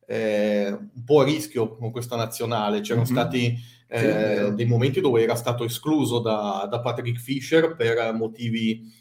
eh, 0.07 0.69
un 0.69 1.03
po' 1.03 1.21
a 1.21 1.23
rischio 1.23 1.75
con 1.75 1.91
questa 1.91 2.15
nazionale. 2.15 2.81
C'erano 2.81 3.05
mm-hmm. 3.05 3.15
stati 3.15 3.57
eh, 3.87 4.47
sì, 4.49 4.55
dei 4.55 4.65
momenti 4.65 4.99
dove 4.99 5.23
era 5.23 5.35
stato 5.35 5.63
escluso 5.63 6.19
da, 6.19 6.67
da, 6.69 6.79
Patrick 6.81 7.19
Fischer 7.19 7.75
per 7.75 8.13
motivi, 8.13 8.91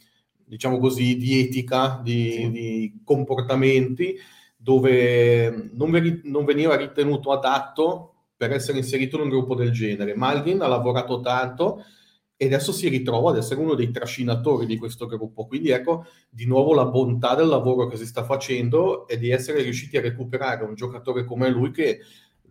diciamo 0.45 0.79
così, 0.79 1.17
di 1.17 1.41
etica, 1.41 2.01
di, 2.03 2.31
sì. 2.33 2.51
di 2.51 3.01
comportamenti, 3.05 4.17
dove 4.57 5.71
non, 5.73 5.91
veri- 5.91 6.21
non 6.25 6.45
veniva 6.45 6.77
ritenuto 6.77 7.33
adatto 7.33 8.15
per 8.37 8.53
essere 8.53 8.79
inserito 8.79 9.17
in 9.17 9.23
un 9.23 9.29
gruppo 9.29 9.55
del 9.55 9.73
genere. 9.73 10.15
Malvin 10.15 10.61
ha 10.61 10.69
lavorato 10.69 11.21
tanto 11.21 11.83
e 12.39 12.47
adesso 12.47 12.71
si 12.71 12.89
ritrova 12.89 13.31
ad 13.31 13.39
essere 13.39 13.61
uno 13.61 13.75
dei 13.75 13.91
trascinatori 13.91 14.67
di 14.67 14.77
questo 14.77 15.07
gruppo. 15.07 15.47
Quindi 15.47 15.71
ecco 15.71 16.05
di 16.29 16.45
nuovo 16.45 16.75
la 16.75 16.85
bontà 16.85 17.35
del 17.35 17.47
lavoro 17.47 17.87
che 17.87 17.97
si 17.97 18.07
sta 18.07 18.25
facendo 18.25 19.09
e 19.09 19.17
di 19.17 19.31
essere 19.31 19.63
riusciti 19.63 19.97
a 19.97 20.03
recuperare 20.03 20.65
un 20.65 20.75
giocatore 20.75 21.25
come 21.25 21.49
lui 21.49 21.71
che 21.71 22.01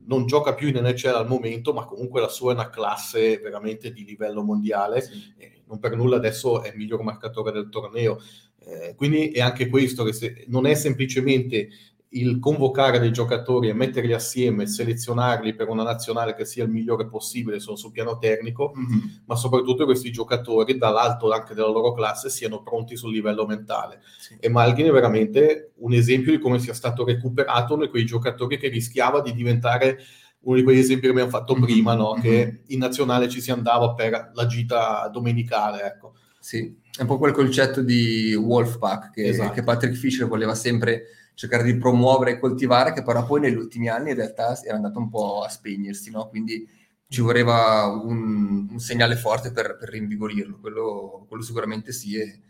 non 0.08 0.26
gioca 0.26 0.54
più 0.54 0.68
in 0.68 0.76
NHL 0.76 1.16
al 1.16 1.28
momento, 1.28 1.74
ma 1.74 1.86
comunque 1.86 2.22
la 2.22 2.28
sua 2.28 2.52
è 2.52 2.56
una 2.56 2.70
classe 2.70 3.38
veramente 3.38 3.92
di 3.92 4.04
livello 4.04 4.44
mondiale. 4.44 5.02
Sì. 5.02 5.34
Non 5.68 5.80
per 5.80 5.96
nulla 5.96 6.18
adesso 6.18 6.62
è 6.62 6.70
il 6.70 6.78
miglior 6.78 7.02
marcatore 7.02 7.52
del 7.52 7.70
torneo. 7.70 8.20
Eh, 8.60 8.96
quindi 8.96 9.30
è 9.30 9.42
anche 9.42 9.68
questo 9.68 10.04
che 10.04 10.14
se, 10.14 10.46
non 10.48 10.66
è 10.66 10.74
semplicemente 10.74 11.70
il 12.10 12.40
convocare 12.40 13.00
dei 13.00 13.12
giocatori 13.12 13.68
e 13.68 13.74
metterli 13.74 14.14
assieme, 14.14 14.68
selezionarli 14.68 15.54
per 15.54 15.68
una 15.68 15.84
nazionale 15.84 16.34
che 16.34 16.46
sia 16.46 16.64
il 16.64 16.70
migliore 16.70 17.08
possibile 17.08 17.60
sono 17.60 17.76
sul 17.76 17.92
piano 17.92 18.18
tecnico, 18.18 18.74
mm-hmm. 18.78 19.08
ma 19.26 19.36
soprattutto 19.36 19.86
questi 19.86 20.12
giocatori 20.12 20.78
dall'alto 20.78 21.32
anche 21.32 21.54
della 21.54 21.70
loro 21.70 21.94
classe 21.94 22.30
siano 22.30 22.62
pronti 22.62 22.96
sul 22.96 23.12
livello 23.12 23.46
mentale. 23.46 24.02
Sì. 24.18 24.38
E 24.40 24.50
Malghin 24.50 24.88
è 24.88 24.92
veramente 24.92 25.72
un 25.78 25.94
esempio 25.94 26.32
di 26.32 26.40
come 26.40 26.60
sia 26.60 26.74
stato 26.74 27.04
recuperato 27.04 27.74
uno 27.74 27.84
di 27.84 27.90
quei 27.90 28.06
giocatori 28.06 28.58
che 28.58 28.70
rischiava 28.70 29.22
di 29.22 29.34
diventare 29.34 30.00
uno 30.46 30.56
di 30.56 30.64
quegli 30.64 30.80
esempi 30.80 31.06
che 31.06 31.12
abbiamo 31.12 31.30
fatto 31.30 31.54
mm-hmm. 31.54 31.64
prima, 31.64 31.96
no? 31.96 32.14
mm-hmm. 32.14 32.22
che 32.22 32.62
in 32.68 32.80
nazionale 32.80 33.28
ci 33.28 33.42
si 33.42 33.52
andava 33.52 33.94
per 33.94 34.32
la 34.34 34.46
gita 34.46 35.10
domenicale. 35.12 35.84
Ecco. 35.84 36.14
Sì, 36.40 36.80
è 36.96 37.02
un 37.02 37.08
po' 37.08 37.18
quel 37.18 37.34
concetto 37.34 37.82
di 37.82 38.36
Wolfpack 38.36 39.12
che, 39.12 39.24
esatto. 39.30 39.52
che 39.52 39.64
Patrick 39.64 39.96
Fischer 39.96 40.28
voleva 40.28 40.54
sempre 40.54 41.25
cercare 41.36 41.64
di 41.64 41.78
promuovere 41.78 42.32
e 42.32 42.40
coltivare, 42.40 42.94
che 42.94 43.04
però 43.04 43.26
poi 43.26 43.42
negli 43.42 43.56
ultimi 43.56 43.90
anni 43.90 44.10
in 44.10 44.16
realtà 44.16 44.60
era 44.64 44.76
andato 44.76 45.00
un 45.00 45.10
po' 45.10 45.44
a 45.44 45.50
spegnersi, 45.50 46.10
no? 46.10 46.28
Quindi 46.28 46.68
ci 47.08 47.22
voleva 47.22 47.86
un, 47.86 48.68
un 48.72 48.80
segnale 48.80 49.16
forte 49.16 49.52
per, 49.52 49.78
per 49.78 49.90
rinvigorirlo, 49.90 50.60
quello, 50.60 51.26
quello, 51.28 51.44
sicuramente 51.44 51.92
sì, 51.92 52.16
e, 52.16 52.42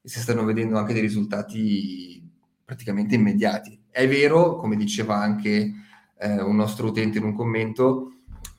e, 0.00 0.08
si 0.08 0.20
stanno 0.20 0.44
vedendo 0.44 0.76
anche 0.76 0.92
dei 0.92 1.02
risultati 1.02 2.22
praticamente 2.64 3.14
immediati. 3.14 3.80
È 3.88 4.06
vero, 4.06 4.56
come 4.56 4.76
diceva 4.76 5.16
anche 5.16 5.72
eh, 6.18 6.42
un 6.42 6.56
nostro 6.56 6.88
utente 6.88 7.18
in 7.18 7.24
un 7.24 7.34
commento, 7.34 8.08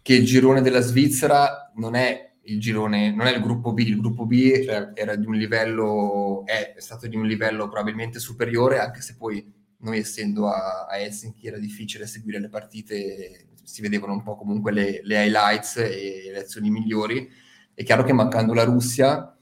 che 0.02 0.16
il 0.16 0.26
girone 0.26 0.62
della 0.62 0.82
Svizzera 0.82 1.72
non 1.76 1.96
è 1.96 2.32
il 2.46 2.60
girone, 2.60 3.14
non 3.14 3.28
è 3.28 3.36
il 3.36 3.42
gruppo 3.42 3.74
B, 3.74 3.80
il 3.80 4.00
gruppo 4.00 4.26
B 4.26 4.64
certo. 4.64 5.00
era 5.00 5.16
di 5.16 5.26
un 5.26 5.36
livello, 5.36 6.44
è 6.46 6.76
stato 6.78 7.08
di 7.08 7.16
un 7.16 7.26
livello 7.26 7.70
probabilmente 7.70 8.20
superiore, 8.20 8.80
anche 8.80 9.02
se 9.02 9.16
poi 9.16 9.62
noi 9.84 10.00
essendo 10.00 10.50
a, 10.50 10.86
a, 10.90 10.98
Helsinki 10.98 11.48
era 11.48 11.58
difficile 11.58 12.08
seguire 12.08 12.40
le 12.40 12.50
partite, 12.50 13.48
si 13.64 13.82
vedevano 13.82 14.14
un 14.14 14.24
po' 14.24 14.36
comunque 14.36 14.72
le, 14.72 15.02
le 15.04 15.26
highlights 15.26 15.78
e 15.78 16.30
le 16.32 16.40
azioni 16.40 16.70
migliori. 16.70 17.30
È 17.74 17.84
chiaro 17.84 18.04
che 18.04 18.14
mancando 18.14 18.54
la 18.54 18.64
Russia 18.64 19.38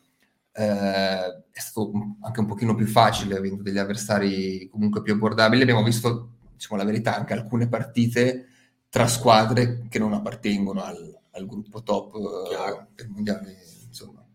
eh, 0.53 1.43
è 1.51 1.60
stato 1.60 1.91
anche 2.21 2.39
un 2.39 2.45
pochino 2.48 2.75
più 2.75 2.88
facile, 2.88 3.38
avendo 3.38 3.62
degli 3.62 3.77
avversari 3.77 4.67
comunque 4.69 5.01
più 5.01 5.13
abbordabili. 5.13 5.62
Abbiamo 5.62 5.83
visto, 5.83 6.38
diciamo 6.53 6.81
la 6.81 6.88
verità, 6.88 7.15
anche 7.15 7.33
alcune 7.33 7.67
partite 7.67 8.48
tra 8.89 9.07
squadre 9.07 9.88
che 9.89 10.00
non 10.00 10.13
appartengono 10.13 10.83
al, 10.83 11.19
al 11.31 11.45
gruppo 11.45 11.83
top 11.83 12.15
eh, 12.15 12.88
del 12.95 13.10
mondiale, 13.10 13.57
insomma 13.88 14.25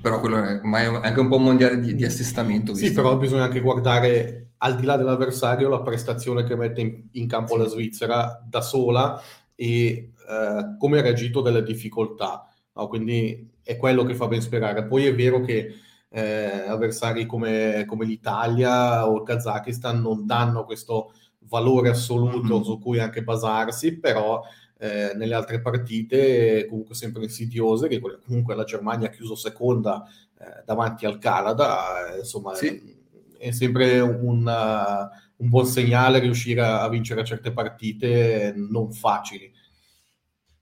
però 0.00 0.20
quello 0.20 0.42
è, 0.42 0.60
è 0.60 1.06
anche 1.06 1.20
un 1.20 1.28
po' 1.28 1.36
un 1.36 1.42
mondiale 1.42 1.80
di, 1.80 1.94
di 1.94 2.04
assestamento. 2.04 2.74
Sì, 2.74 2.92
però 2.92 3.16
bisogna 3.16 3.44
anche 3.44 3.60
guardare 3.60 4.47
al 4.58 4.76
di 4.76 4.84
là 4.84 4.96
dell'avversario, 4.96 5.68
la 5.68 5.82
prestazione 5.82 6.44
che 6.44 6.56
mette 6.56 6.80
in, 6.80 7.02
in 7.12 7.26
campo 7.28 7.56
la 7.56 7.66
Svizzera 7.66 8.42
da 8.46 8.60
sola 8.60 9.20
e 9.54 10.12
eh, 10.28 10.76
come 10.78 10.98
ha 10.98 11.02
reagito 11.02 11.40
delle 11.40 11.62
difficoltà. 11.62 12.48
No? 12.74 12.88
Quindi 12.88 13.50
è 13.62 13.76
quello 13.76 14.04
che 14.04 14.14
fa 14.14 14.28
ben 14.28 14.40
sperare. 14.40 14.84
Poi 14.84 15.06
è 15.06 15.14
vero 15.14 15.40
che 15.40 15.74
eh, 16.10 16.64
avversari 16.66 17.26
come, 17.26 17.84
come, 17.86 18.04
l'Italia 18.04 19.08
o 19.08 19.16
il 19.16 19.22
Kazakistan 19.24 20.00
non 20.00 20.26
danno 20.26 20.64
questo 20.64 21.12
valore 21.40 21.90
assoluto 21.90 22.54
mm-hmm. 22.54 22.62
su 22.62 22.78
cui 22.78 22.98
anche 22.98 23.22
basarsi, 23.22 23.98
però 23.98 24.42
eh, 24.78 25.12
nelle 25.14 25.34
altre 25.34 25.60
partite 25.60 26.66
comunque 26.68 26.94
sempre 26.94 27.24
insidiose, 27.24 27.88
che 27.88 28.00
comunque 28.00 28.54
la 28.54 28.64
Germania 28.64 29.08
ha 29.08 29.10
chiuso 29.10 29.34
seconda 29.34 30.04
eh, 30.38 30.62
davanti 30.64 31.04
al 31.04 31.18
Canada, 31.18 32.14
eh, 32.14 32.18
insomma 32.18 32.54
sì. 32.54 32.96
È, 33.38 33.50
sempre 33.50 34.00
un, 34.00 34.46
uh, 34.46 35.42
un, 35.42 35.48
buon 35.48 35.66
segnale 35.66 36.18
riuscire 36.18 36.60
a, 36.60 36.82
a 36.82 36.88
vincere 36.88 37.24
certe 37.24 37.52
partite 37.52 38.52
non 38.56 38.92
facili. 38.92 39.50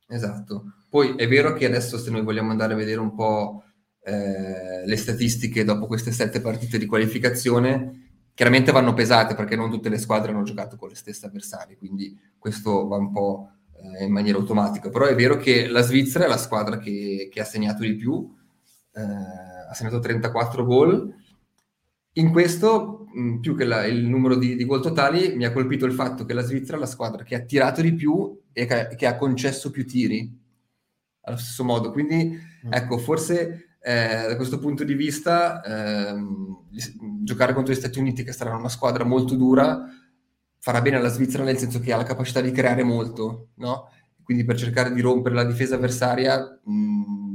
Esatto. 0.09 0.73
Poi 0.89 1.17
è 1.17 1.27
vero 1.27 1.53
che 1.53 1.67
adesso 1.67 1.99
se 1.99 2.11
noi 2.11 2.23
vogliamo 2.23 2.51
andare 2.51 2.75
a 2.75 2.77
vedere 2.77 3.01
un 3.01 3.15
po' 3.15 3.65
eh, 4.03 4.87
le 4.87 4.97
statistiche 4.97 5.65
dopo 5.65 5.87
queste 5.87 6.13
sette 6.13 6.41
partite 6.41 6.79
di 6.79 6.87
qualificazione, 6.87 8.29
chiaramente 8.35 8.71
vanno 8.71 8.95
pesate 8.95 9.35
perché 9.35 9.57
non 9.57 9.71
tutte 9.71 9.89
le 9.89 9.99
squadre 9.99 10.31
hanno 10.31 10.45
giocato 10.45 10.77
con 10.77 10.89
le 10.89 10.95
stesse 10.95 11.27
avversarie, 11.27 11.77
quindi 11.77 12.17
questo 12.39 12.87
va 12.87 12.97
un 12.97 13.11
po' 13.11 13.51
eh, 13.99 14.05
in 14.05 14.13
maniera 14.13 14.39
automatica. 14.39 14.91
Però 14.91 15.07
è 15.07 15.15
vero 15.15 15.37
che 15.37 15.67
la 15.67 15.83
Svizzera 15.83 16.25
è 16.25 16.29
la 16.29 16.37
squadra 16.37 16.79
che, 16.79 17.29
che 17.33 17.41
ha 17.41 17.45
segnato 17.45 17.83
di 17.83 17.97
più, 17.97 18.33
eh, 18.93 19.01
ha 19.69 19.75
segnato 19.75 19.99
34 19.99 20.65
gol. 20.65 21.15
In 22.19 22.31
questo, 22.31 23.07
mh, 23.13 23.39
più 23.39 23.57
che 23.57 23.65
la, 23.65 23.87
il 23.87 24.05
numero 24.07 24.37
di, 24.37 24.57
di, 24.57 24.65
gol 24.65 24.83
totali, 24.83 25.35
mi 25.37 25.45
ha 25.45 25.53
colpito 25.53 25.85
il 25.85 25.93
fatto 25.93 26.25
che 26.25 26.33
la 26.33 26.43
Svizzera 26.43 26.77
è 26.77 26.81
la 26.81 26.87
squadra 26.87 27.23
che 27.23 27.35
ha 27.35 27.41
tirato 27.41 27.83
di 27.83 27.95
più 27.95 28.41
e 28.53 28.67
che, 28.67 28.95
che 28.97 29.07
ha 29.07 29.17
concesso 29.17 29.71
più 29.71 29.87
tiri 29.87 30.45
allo 31.23 31.37
stesso 31.37 31.65
modo. 31.65 31.91
Quindi, 31.93 32.39
mm. 32.67 32.73
ecco, 32.73 32.99
forse 32.99 33.77
eh, 33.81 34.27
da 34.29 34.37
questo 34.37 34.59
punto 34.59 34.83
di 34.83 34.95
vista, 34.95 35.63
ehm, 35.63 36.65
giocare 37.23 37.53
contro 37.53 37.73
gli 37.73 37.77
Stati 37.77 37.99
Uniti, 37.99 38.25
che 38.25 38.33
saranno 38.33 38.59
una 38.59 38.69
squadra 38.69 39.05
molto 39.05 39.35
dura, 39.35 39.85
farà 40.59 40.81
bene 40.81 40.97
alla 40.97 41.09
Svizzera 41.09 41.45
nel 41.45 41.59
senso 41.59 41.81
che 41.81 41.93
ha 41.93 41.97
la 41.97 42.03
capacità 42.03 42.41
di 42.41 42.51
creare 42.51 42.83
molto, 42.83 43.51
no? 43.57 43.91
Quindi 44.23 44.45
per 44.45 44.57
cercare 44.57 44.93
di 44.93 45.01
rompere 45.01 45.35
la 45.35 45.45
difesa 45.45 45.77
avversaria, 45.77 46.61
mh, 46.65 47.26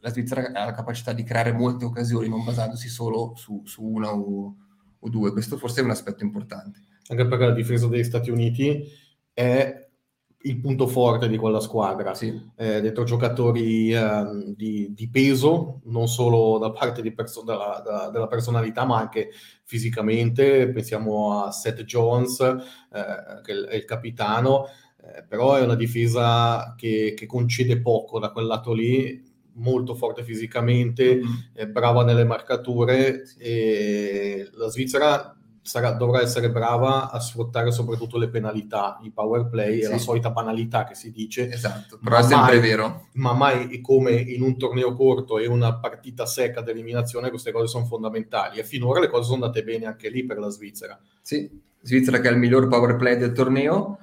la 0.00 0.10
Svizzera 0.10 0.50
ha 0.52 0.64
la 0.64 0.72
capacità 0.72 1.12
di 1.12 1.22
creare 1.22 1.52
molte 1.52 1.84
occasioni, 1.84 2.28
non 2.28 2.44
basandosi 2.44 2.88
solo 2.88 3.34
su, 3.36 3.62
su 3.64 3.84
una 3.84 4.12
o, 4.14 4.56
o 4.98 5.08
due. 5.08 5.32
Questo 5.32 5.56
forse 5.56 5.80
è 5.80 5.84
un 5.84 5.90
aspetto 5.90 6.24
importante. 6.24 6.80
Anche 7.08 7.26
perché 7.26 7.46
la 7.46 7.52
difesa 7.52 7.86
degli 7.88 8.04
Stati 8.04 8.30
Uniti 8.30 8.84
è 9.32 9.88
il 10.42 10.58
punto 10.58 10.86
forte 10.86 11.28
di 11.28 11.36
quella 11.36 11.60
squadra. 11.60 12.14
Sì. 12.14 12.28
Eh, 12.56 12.80
dentro 12.80 13.04
giocatori 13.04 13.92
eh, 13.92 14.54
di, 14.56 14.92
di, 14.94 15.10
peso, 15.10 15.80
non 15.84 16.08
solo 16.08 16.58
da 16.58 16.70
parte 16.70 17.02
perso- 17.12 17.42
della, 17.42 17.82
da, 17.84 18.10
della, 18.10 18.26
personalità, 18.26 18.84
ma 18.84 18.98
anche 18.98 19.30
fisicamente. 19.64 20.70
Pensiamo 20.70 21.42
a 21.42 21.50
Seth 21.50 21.82
Jones, 21.82 22.40
eh, 22.40 23.40
che 23.42 23.66
è 23.68 23.74
il 23.74 23.84
capitano, 23.84 24.66
eh, 25.02 25.24
però 25.24 25.56
è 25.56 25.62
una 25.62 25.74
difesa 25.74 26.74
che, 26.76 27.14
che, 27.16 27.26
concede 27.26 27.80
poco 27.80 28.18
da 28.18 28.30
quel 28.30 28.46
lato 28.46 28.72
lì. 28.72 29.28
Molto 29.54 29.94
forte 29.94 30.22
fisicamente, 30.22 31.16
mm-hmm. 31.16 31.72
brava 31.72 32.04
nelle 32.04 32.24
marcature 32.24 33.24
e 33.38 34.48
la 34.52 34.68
Svizzera 34.68 35.36
sarà, 35.62 35.92
dovrà 35.92 36.20
essere 36.20 36.50
brava 36.50 37.10
a 37.10 37.20
sfruttare 37.20 37.70
soprattutto 37.70 38.18
le 38.18 38.28
penalità, 38.28 38.98
i 39.02 39.10
power 39.10 39.48
play 39.48 39.80
sì. 39.80 39.86
e 39.86 39.88
la 39.88 39.98
solita 39.98 40.30
banalità 40.30 40.84
che 40.84 40.94
si 40.94 41.10
dice. 41.10 41.50
Esatto, 41.50 41.98
però 42.02 42.18
è 42.18 42.22
sempre 42.22 42.58
mai, 42.58 42.60
vero. 42.60 43.08
Ma 43.14 43.32
mai 43.32 43.80
come 43.80 44.12
in 44.12 44.42
un 44.42 44.56
torneo 44.56 44.94
corto 44.94 45.38
e 45.38 45.46
una 45.46 45.78
partita 45.78 46.26
secca 46.26 46.60
d'eliminazione 46.60 47.30
queste 47.30 47.52
cose 47.52 47.66
sono 47.66 47.84
fondamentali 47.84 48.58
e 48.58 48.64
finora 48.64 49.00
le 49.00 49.08
cose 49.08 49.30
sono 49.30 49.44
andate 49.44 49.62
bene 49.62 49.86
anche 49.86 50.08
lì 50.08 50.24
per 50.24 50.38
la 50.38 50.48
Svizzera. 50.48 50.98
Sì, 51.20 51.48
Svizzera 51.82 52.20
che 52.20 52.28
è 52.28 52.32
il 52.32 52.38
miglior 52.38 52.68
power 52.68 52.96
play 52.96 53.16
del 53.16 53.32
torneo. 53.32 53.98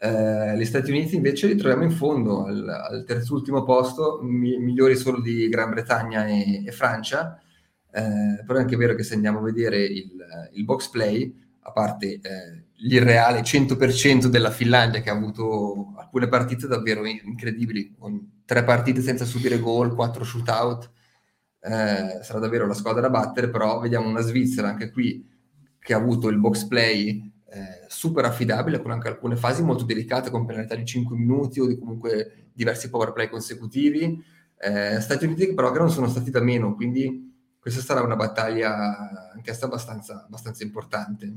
Eh, 0.00 0.56
gli 0.56 0.64
Stati 0.64 0.90
Uniti 0.92 1.16
invece 1.16 1.48
li 1.48 1.56
troviamo 1.56 1.82
in 1.82 1.90
fondo 1.90 2.44
al, 2.44 2.68
al 2.68 3.04
terzultimo 3.04 3.64
posto, 3.64 4.20
mi, 4.22 4.56
migliori 4.58 4.96
solo 4.96 5.20
di 5.20 5.48
Gran 5.48 5.70
Bretagna 5.70 6.26
e, 6.26 6.64
e 6.64 6.72
Francia. 6.72 7.40
Eh, 7.90 8.44
però 8.46 8.58
è 8.58 8.62
anche 8.62 8.76
vero 8.76 8.94
che 8.94 9.02
se 9.02 9.14
andiamo 9.14 9.38
a 9.38 9.42
vedere 9.42 9.82
il, 9.84 10.12
il 10.52 10.64
box 10.64 10.88
play, 10.90 11.34
a 11.62 11.72
parte 11.72 12.20
eh, 12.22 12.64
l'irreale 12.80 13.40
100% 13.40 14.26
della 14.26 14.50
Finlandia 14.50 15.00
che 15.00 15.10
ha 15.10 15.14
avuto 15.14 15.94
alcune 15.96 16.28
partite 16.28 16.66
davvero 16.66 17.04
incredibili, 17.04 17.94
con 17.98 18.42
tre 18.44 18.62
partite 18.64 19.00
senza 19.00 19.24
subire 19.24 19.58
gol, 19.58 19.94
quattro 19.94 20.24
shootout, 20.24 20.90
eh, 21.60 22.20
sarà 22.22 22.38
davvero 22.38 22.66
la 22.66 22.74
squadra 22.74 23.00
da 23.00 23.10
battere, 23.10 23.50
però 23.50 23.80
vediamo 23.80 24.08
una 24.08 24.20
Svizzera 24.20 24.68
anche 24.68 24.90
qui 24.90 25.26
che 25.78 25.92
ha 25.94 25.96
avuto 25.96 26.28
il 26.28 26.38
box 26.38 26.64
play 26.66 27.32
eh, 27.50 27.86
super 27.88 28.24
affidabile 28.26 28.80
con 28.80 28.90
anche 28.90 29.08
alcune 29.08 29.36
fasi 29.36 29.62
molto 29.62 29.84
delicate 29.84 30.30
con 30.30 30.44
penalità 30.44 30.74
di 30.74 30.84
5 30.84 31.16
minuti 31.16 31.60
o 31.60 31.66
di 31.66 31.78
comunque 31.78 32.50
diversi 32.52 32.90
power 32.90 33.12
play 33.12 33.28
consecutivi. 33.28 34.22
Eh, 34.58 35.00
Stati 35.00 35.24
Uniti 35.24 35.54
però 35.54 35.70
che 35.70 35.78
non 35.78 35.90
sono 35.90 36.08
stati 36.08 36.30
da 36.30 36.40
meno, 36.40 36.74
quindi 36.74 37.26
questa 37.58 37.80
sarà 37.80 38.02
una 38.02 38.16
battaglia 38.16 39.30
anch'essa 39.32 39.66
abbastanza, 39.66 40.24
abbastanza 40.24 40.62
importante. 40.62 41.32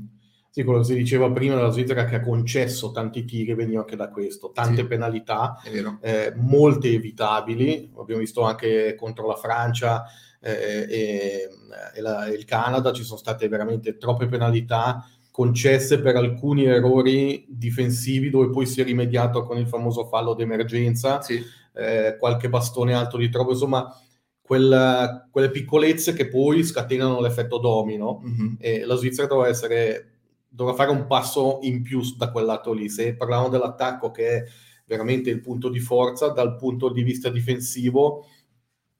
Sì, 0.50 0.64
quello 0.64 0.80
che 0.80 0.84
si 0.84 0.94
diceva 0.94 1.30
prima 1.30 1.54
della 1.54 1.70
Svizzera 1.70 2.04
che 2.04 2.16
ha 2.16 2.20
concesso 2.20 2.90
tanti 2.90 3.24
tiri 3.24 3.54
veniva 3.54 3.80
anche 3.80 3.96
da 3.96 4.10
questo, 4.10 4.50
tante 4.52 4.82
sì, 4.82 4.86
penalità, 4.86 5.56
eh, 6.02 6.34
molte 6.36 6.90
evitabili, 6.90 7.90
abbiamo 7.96 8.20
visto 8.20 8.42
anche 8.42 8.94
contro 8.96 9.26
la 9.26 9.36
Francia 9.36 10.04
eh, 10.40 10.86
e, 10.90 11.48
e, 11.94 12.00
la, 12.02 12.26
e, 12.26 12.34
il 12.34 12.44
Canada, 12.44 12.92
ci 12.92 13.02
sono 13.02 13.18
state 13.18 13.48
veramente 13.48 13.96
troppe 13.96 14.26
penalità 14.26 15.06
concesse 15.32 16.00
per 16.00 16.14
alcuni 16.14 16.66
errori 16.66 17.46
difensivi 17.48 18.30
dove 18.30 18.50
poi 18.50 18.66
si 18.66 18.80
è 18.80 18.84
rimediato 18.84 19.42
con 19.42 19.58
il 19.58 19.66
famoso 19.66 20.06
fallo 20.06 20.34
d'emergenza, 20.34 21.20
sì. 21.22 21.42
eh, 21.74 22.16
qualche 22.18 22.48
bastone 22.48 22.94
alto 22.94 23.16
di 23.16 23.30
troppo, 23.30 23.50
insomma 23.52 23.92
quella, 24.40 25.26
quelle 25.30 25.50
piccolezze 25.50 26.12
che 26.12 26.28
poi 26.28 26.62
scatenano 26.62 27.20
l'effetto 27.20 27.58
domino 27.58 28.22
mm-hmm. 28.22 28.54
e 28.58 28.84
la 28.84 28.94
Svizzera 28.94 29.26
dovrà 29.26 29.48
essere 29.48 30.08
dovrà 30.54 30.74
fare 30.74 30.90
un 30.90 31.06
passo 31.06 31.60
in 31.62 31.80
più 31.82 32.02
da 32.16 32.30
quel 32.30 32.44
lato 32.44 32.74
lì. 32.74 32.90
Se 32.90 33.16
parliamo 33.16 33.48
dell'attacco 33.48 34.10
che 34.10 34.28
è 34.28 34.44
veramente 34.84 35.30
il 35.30 35.40
punto 35.40 35.70
di 35.70 35.80
forza 35.80 36.28
dal 36.28 36.56
punto 36.56 36.90
di 36.90 37.02
vista 37.02 37.30
difensivo, 37.30 38.26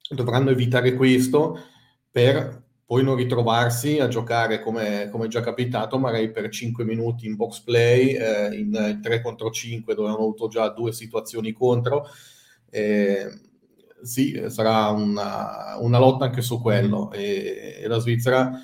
dovranno 0.08 0.48
evitare 0.48 0.94
questo 0.94 1.58
per 2.10 2.61
poi 2.92 3.02
non 3.02 3.16
ritrovarsi 3.16 4.00
a 4.00 4.08
giocare 4.08 4.60
come, 4.60 5.08
come 5.10 5.26
già 5.26 5.40
capitato, 5.40 5.98
magari 5.98 6.30
per 6.30 6.50
5 6.50 6.84
minuti 6.84 7.24
in 7.24 7.36
box 7.36 7.60
play, 7.60 8.10
eh, 8.10 8.54
in 8.54 8.98
3 9.00 9.22
contro 9.22 9.48
5 9.48 9.94
dove 9.94 10.08
hanno 10.08 10.18
avuto 10.18 10.46
già 10.48 10.68
due 10.68 10.92
situazioni 10.92 11.52
contro. 11.52 12.04
Eh, 12.68 13.28
sì, 14.02 14.44
sarà 14.48 14.88
una, 14.88 15.78
una, 15.78 15.98
lotta 15.98 16.26
anche 16.26 16.42
su 16.42 16.60
quello 16.60 17.10
e, 17.12 17.78
e, 17.80 17.86
la 17.88 17.98
Svizzera 17.98 18.60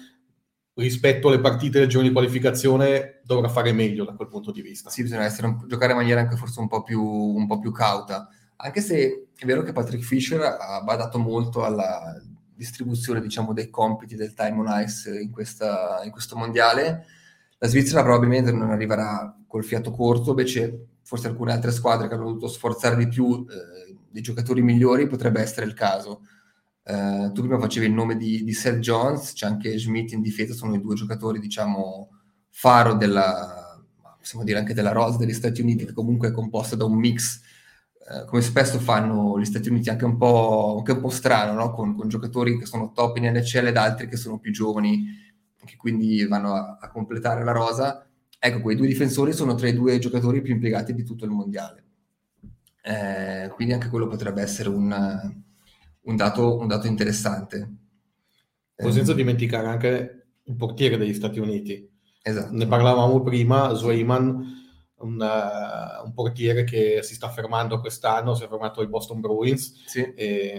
rispetto 0.74 1.28
alle 1.28 1.40
partite 1.40 1.78
del 1.78 1.88
giorno 1.88 2.08
di 2.08 2.12
qualificazione 2.12 3.22
dovrà 3.24 3.48
fare 3.48 3.72
meglio 3.72 4.04
da 4.04 4.12
quel 4.12 4.28
punto 4.28 4.50
di 4.52 4.60
vista. 4.60 4.90
Sì, 4.90 5.04
bisogna 5.04 5.24
essere 5.24 5.46
un, 5.46 5.64
giocare 5.66 5.92
in 5.92 5.98
maniera 6.00 6.20
anche 6.20 6.36
forse 6.36 6.60
un 6.60 6.68
po, 6.68 6.82
più, 6.82 7.02
un 7.02 7.46
po' 7.46 7.60
più 7.60 7.72
cauta, 7.72 8.28
anche 8.56 8.82
se 8.82 9.28
è 9.34 9.46
vero 9.46 9.62
che 9.62 9.72
Patrick 9.72 10.04
Fischer 10.04 10.42
ha 10.42 10.82
badato 10.82 11.18
molto 11.18 11.64
alla 11.64 12.14
distribuzione 12.58 13.20
diciamo, 13.20 13.52
dei 13.52 13.70
compiti 13.70 14.16
del 14.16 14.34
time 14.34 14.58
on 14.58 14.82
ice 14.84 15.18
in, 15.18 15.30
questa, 15.30 16.02
in 16.04 16.10
questo 16.10 16.36
mondiale. 16.36 17.06
La 17.58 17.68
Svizzera 17.68 18.02
probabilmente 18.02 18.50
non 18.52 18.70
arriverà 18.70 19.34
col 19.46 19.64
fiato 19.64 19.92
corto, 19.92 20.30
invece 20.30 20.86
forse 21.02 21.28
alcune 21.28 21.52
altre 21.52 21.70
squadre 21.70 22.08
che 22.08 22.14
hanno 22.14 22.24
dovuto 22.24 22.48
sforzare 22.48 22.96
di 22.96 23.08
più 23.08 23.46
eh, 23.48 23.96
dei 24.10 24.22
giocatori 24.22 24.60
migliori 24.60 25.06
potrebbe 25.06 25.40
essere 25.40 25.66
il 25.66 25.74
caso. 25.74 26.22
Uh, 26.82 27.30
tu 27.32 27.42
prima 27.42 27.58
facevi 27.58 27.84
il 27.86 27.92
nome 27.92 28.16
di, 28.16 28.42
di 28.44 28.52
Seth 28.54 28.78
Jones, 28.78 29.34
c'è 29.34 29.46
anche 29.46 29.78
Schmidt 29.78 30.12
in 30.12 30.22
difesa, 30.22 30.54
sono 30.54 30.74
i 30.74 30.80
due 30.80 30.94
giocatori, 30.94 31.38
diciamo, 31.38 32.08
faro 32.48 32.94
della, 32.94 33.78
possiamo 34.18 34.42
dire 34.42 34.58
anche 34.58 34.72
della 34.72 34.92
rosa 34.92 35.18
degli 35.18 35.34
Stati 35.34 35.60
Uniti, 35.60 35.84
che 35.84 35.92
comunque 35.92 36.28
è 36.28 36.32
composta 36.32 36.76
da 36.76 36.86
un 36.86 36.96
mix, 36.96 37.42
uh, 38.08 38.24
come 38.26 38.42
spesso 38.42 38.78
fanno 38.78 39.38
gli 39.38 39.44
Stati 39.44 39.68
Uniti, 39.68 39.90
anche 39.90 40.04
un 40.04 40.16
po', 40.16 40.76
anche 40.78 40.92
un 40.92 41.00
po 41.00 41.08
strano, 41.08 41.52
no? 41.52 41.72
con, 41.72 41.94
con, 41.94 42.08
giocatori 42.08 42.58
che 42.58 42.66
sono 42.66 42.92
top 42.92 43.16
in 43.16 43.24
NHL 43.24 43.66
ed 43.66 43.76
altri 43.76 44.08
che 44.08 44.16
sono 44.16 44.38
più 44.38 44.52
giovani, 44.52 45.06
che 45.64 45.76
quindi 45.76 46.26
vanno 46.26 46.54
a, 46.54 46.78
a 46.80 46.88
completare 46.90 47.44
la 47.44 47.52
rosa. 47.52 48.06
Ecco, 48.38 48.60
quei 48.60 48.76
due 48.76 48.86
difensori 48.86 49.32
sono 49.32 49.54
tra 49.54 49.68
i 49.68 49.74
due 49.74 49.98
giocatori 49.98 50.40
più 50.40 50.54
impiegati 50.54 50.94
di 50.94 51.04
tutto 51.04 51.24
il 51.24 51.30
mondiale. 51.30 51.84
Eh, 52.82 53.50
quindi 53.54 53.74
anche 53.74 53.88
quello 53.88 54.06
potrebbe 54.06 54.40
essere 54.40 54.68
un, 54.68 55.32
un, 56.00 56.16
dato, 56.16 56.58
un 56.58 56.66
dato, 56.66 56.86
interessante. 56.86 57.70
Poi 58.74 58.92
senza 58.92 59.12
dimenticare 59.12 59.66
anche 59.66 60.26
il 60.44 60.54
portiere 60.56 60.96
degli 60.96 61.12
Stati 61.12 61.40
Uniti. 61.40 61.86
Esatto. 62.22 62.54
Ne 62.54 62.66
parlavamo 62.66 63.20
prima, 63.22 63.74
Zweiman, 63.74 64.57
un, 65.00 65.20
uh, 65.20 66.04
un, 66.04 66.12
portiere 66.12 66.64
che 66.64 67.00
si 67.02 67.14
sta 67.14 67.28
fermando 67.28 67.80
quest'anno, 67.80 68.34
si 68.34 68.44
è 68.44 68.48
fermato 68.48 68.80
ai 68.80 68.88
Boston 68.88 69.20
Bruins, 69.20 69.84
sì. 69.86 70.00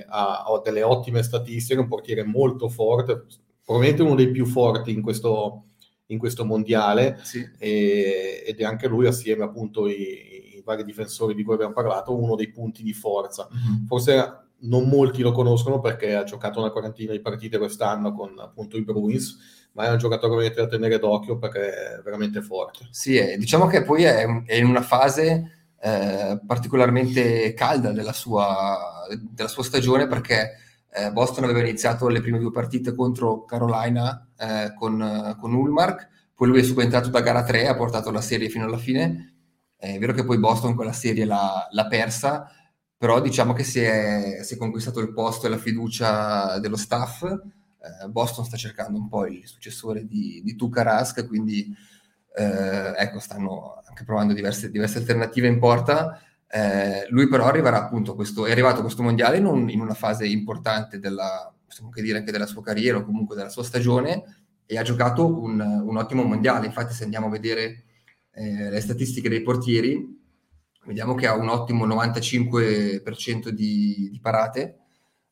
ha, 0.07 0.43
ha, 0.43 0.61
delle 0.63 0.83
ottime 0.83 1.23
statistiche, 1.23 1.79
un 1.79 1.87
portiere 1.87 2.23
molto 2.23 2.69
forte, 2.69 3.25
probabilmente 3.63 4.03
uno 4.03 4.15
dei 4.15 4.31
più 4.31 4.45
forti 4.45 4.91
in 4.91 5.01
questo, 5.01 5.65
in 6.07 6.17
questo 6.17 6.45
mondiale, 6.45 7.19
sì. 7.23 7.47
e, 7.57 8.43
ed 8.45 8.59
è 8.59 8.63
anche 8.63 8.87
lui 8.87 9.07
assieme 9.07 9.43
appunto 9.43 9.83
ai, 9.83 10.53
ai 10.55 10.61
vari 10.63 10.83
difensori 10.83 11.35
di 11.35 11.43
cui 11.43 11.53
abbiamo 11.53 11.73
parlato, 11.73 12.17
uno 12.17 12.35
dei 12.35 12.49
punti 12.49 12.83
di 12.83 12.93
forza. 12.93 13.47
Mm-hmm. 13.53 13.85
Forse 13.85 14.47
non 14.61 14.89
molti 14.89 15.21
lo 15.21 15.31
conoscono 15.31 15.79
perché 15.79 16.15
ha 16.15 16.23
giocato 16.23 16.59
una 16.59 16.71
quarantina 16.71 17.11
di 17.11 17.21
partite 17.21 17.57
quest'anno 17.57 18.13
con 18.13 18.37
appunto 18.39 18.77
i 18.77 18.83
Bruins, 18.83 19.58
ma 19.73 19.85
è 19.85 19.91
un 19.91 19.97
giocatore 19.97 20.31
veramente 20.31 20.61
da 20.61 20.67
tenere 20.67 20.99
d'occhio 20.99 21.37
perché 21.37 21.95
è 21.97 22.01
veramente 22.03 22.41
forte. 22.41 22.87
Sì, 22.91 23.17
è, 23.17 23.37
diciamo 23.37 23.67
che 23.67 23.83
poi 23.83 24.03
è, 24.03 24.25
è, 24.45 24.55
in 24.55 24.65
una 24.65 24.81
fase 24.81 25.67
eh, 25.79 26.39
particolarmente 26.45 27.53
calda 27.53 27.91
della 27.91 28.13
sua, 28.13 29.05
della 29.31 29.47
sua 29.47 29.63
stagione 29.63 30.07
perché 30.07 30.57
eh, 30.91 31.11
Boston 31.11 31.43
aveva 31.43 31.59
iniziato 31.59 32.07
le 32.07 32.21
prime 32.21 32.39
due 32.39 32.51
partite 32.51 32.93
contro 32.95 33.45
Carolina 33.45 34.27
eh, 34.37 34.73
con, 34.77 35.37
con 35.39 35.53
Ulmark, 35.53 36.07
poi 36.39 36.47
lui 36.47 36.59
è 36.59 36.63
subentrato 36.63 37.09
da 37.09 37.19
gara 37.19 37.43
3, 37.43 37.67
ha 37.67 37.75
portato 37.75 38.11
la 38.11 38.21
serie 38.21 38.47
fino 38.47 38.63
alla 38.63 38.77
fine. 38.77 39.35
È 39.75 39.97
vero 39.97 40.13
che 40.13 40.23
poi 40.23 40.39
Boston 40.39 40.73
quella 40.73 40.93
serie 40.93 41.25
l'ha, 41.25 41.67
l'ha 41.69 41.87
persa, 41.87 42.49
però 42.97 43.19
diciamo 43.19 43.51
che 43.53 43.63
si 43.63 43.81
è, 43.81 44.39
si 44.43 44.53
è, 44.53 44.57
conquistato 44.57 45.01
il 45.01 45.13
posto 45.13 45.47
e 45.47 45.49
la 45.49 45.57
fiducia 45.57 46.57
dello 46.59 46.77
staff. 46.77 47.25
Eh, 47.81 48.07
Boston 48.09 48.45
sta 48.45 48.57
cercando 48.57 48.97
un 48.97 49.07
po' 49.07 49.25
il 49.25 49.47
successore 49.47 50.05
di, 50.05 50.41
di 50.43 50.55
Tuca 50.55 50.81
Rask, 50.81 51.25
quindi 51.27 51.73
eh, 52.35 52.93
ecco, 52.97 53.19
stanno 53.19 53.81
anche 53.85 54.03
provando 54.03 54.33
diverse, 54.33 54.69
diverse 54.69 54.99
alternative 54.99 55.47
in 55.47 55.59
porta. 55.59 56.21
Eh, 56.47 57.05
lui 57.09 57.27
però 57.27 57.45
arriverà 57.45 57.83
appunto 57.83 58.15
questo, 58.15 58.45
è 58.45 58.51
arrivato 58.51 58.79
a 58.79 58.81
questo 58.81 59.03
mondiale 59.03 59.37
in, 59.37 59.45
un, 59.45 59.69
in 59.69 59.81
una 59.81 59.93
fase 59.93 60.25
importante 60.25 60.99
della, 60.99 61.53
possiamo 61.65 61.89
anche 61.89 62.01
dire 62.01 62.17
anche 62.17 62.31
della 62.31 62.47
sua 62.47 62.63
carriera 62.63 62.97
o 62.97 63.03
comunque 63.03 63.35
della 63.35 63.49
sua 63.49 63.63
stagione 63.63 64.23
e 64.65 64.77
ha 64.77 64.83
giocato 64.83 65.25
un, 65.25 65.59
un 65.59 65.97
ottimo 65.97 66.23
mondiale. 66.23 66.65
Infatti 66.65 66.93
se 66.93 67.03
andiamo 67.03 67.27
a 67.27 67.31
vedere 67.31 67.83
eh, 68.31 68.69
le 68.69 68.81
statistiche 68.81 69.29
dei 69.29 69.41
portieri, 69.41 70.17
vediamo 70.85 71.15
che 71.15 71.27
ha 71.27 71.35
un 71.35 71.49
ottimo 71.49 71.85
95% 71.85 73.49
di, 73.49 74.09
di 74.11 74.19
parate, 74.19 74.78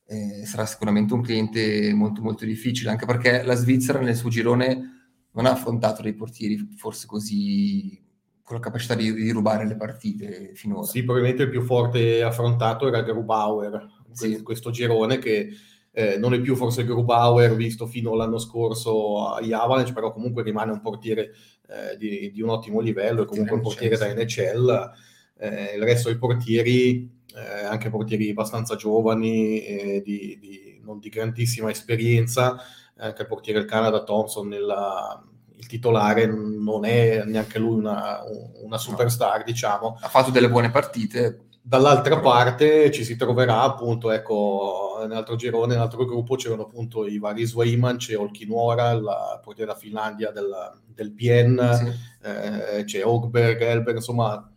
eh, 0.07 0.45
sarà 0.45 0.65
sicuramente 0.65 1.13
un 1.13 1.21
cliente 1.21 1.93
molto 1.93 2.21
molto 2.21 2.45
difficile, 2.45 2.89
anche 2.89 3.05
perché 3.05 3.43
la 3.43 3.55
Svizzera 3.55 3.99
nel 3.99 4.15
suo 4.15 4.29
girone 4.29 5.15
non 5.33 5.45
ha 5.45 5.51
affrontato 5.51 6.01
dei 6.01 6.13
portieri 6.13 6.57
forse 6.75 7.05
così 7.05 8.03
con 8.41 8.55
la 8.55 8.61
capacità 8.61 8.95
di, 8.95 9.13
di 9.13 9.29
rubare 9.31 9.67
le 9.67 9.75
partite 9.75 10.51
finora. 10.53 10.87
Sì, 10.87 11.03
probabilmente 11.03 11.43
il 11.43 11.49
più 11.49 11.61
forte 11.61 12.23
affrontato 12.23 12.87
era 12.87 13.01
Grubauer, 13.01 13.85
sì. 14.13 14.41
questo 14.41 14.71
girone 14.71 15.17
che 15.17 15.49
eh, 15.91 16.17
non 16.17 16.33
è 16.33 16.39
più 16.39 16.55
forse 16.55 16.85
Grubauer 16.85 17.55
visto 17.55 17.85
fino 17.87 18.13
all'anno 18.13 18.37
scorso 18.37 19.33
agli 19.33 19.51
Avalanche, 19.51 19.91
però 19.91 20.13
comunque 20.13 20.43
rimane 20.43 20.71
un 20.71 20.79
portiere 20.79 21.33
eh, 21.67 21.97
di, 21.97 22.31
di, 22.31 22.41
un 22.41 22.49
ottimo 22.49 22.79
livello 22.79 23.23
e 23.23 23.25
comunque 23.25 23.55
un 23.55 23.61
portiere 23.61 23.97
da 23.97 24.13
NHL 24.13 24.91
eh, 25.39 25.75
il 25.75 25.83
resto 25.83 26.09
dei 26.09 26.17
portieri, 26.17 27.09
eh, 27.35 27.65
anche 27.65 27.89
portieri 27.89 28.29
abbastanza 28.29 28.75
giovani, 28.75 29.61
eh, 29.61 30.01
di, 30.03 30.37
di, 30.39 30.79
non 30.83 30.99
di 30.99 31.09
grandissima 31.09 31.69
esperienza, 31.69 32.57
anche 32.97 33.21
il 33.21 33.27
portiere 33.27 33.59
del 33.59 33.67
Canada 33.67 34.03
Thompson, 34.03 34.47
nella, 34.47 35.23
il 35.55 35.67
titolare 35.67 36.25
non 36.25 36.85
è 36.85 37.23
neanche 37.25 37.59
lui 37.59 37.77
una, 37.77 38.21
una 38.63 38.77
superstar, 38.77 39.39
no. 39.39 39.43
diciamo. 39.43 39.97
Ha 40.01 40.07
fatto 40.07 40.31
delle 40.31 40.49
buone 40.49 40.71
partite. 40.71 41.41
Dall'altra 41.61 42.19
parte 42.19 42.91
ci 42.91 43.03
si 43.03 43.17
troverà 43.17 43.61
appunto, 43.61 44.11
ecco, 44.11 44.99
nell'altro 45.01 45.35
girone, 45.35 45.73
nell'altro 45.73 46.05
gruppo 46.05 46.35
c'erano 46.35 46.63
appunto 46.63 47.05
i 47.05 47.19
vari 47.19 47.45
Swayman, 47.45 47.97
c'è 47.97 48.17
Olkinuora, 48.17 48.91
il 48.91 49.03
portiere 49.43 49.71
della 49.71 49.77
Finlandia 49.77 50.31
del, 50.31 50.49
del 50.85 51.11
Bien, 51.11 51.59
sì. 51.73 52.27
eh, 52.27 52.83
c'è 52.85 53.05
Ogberg, 53.05 53.59
Elberg, 53.59 53.97
insomma 53.97 54.49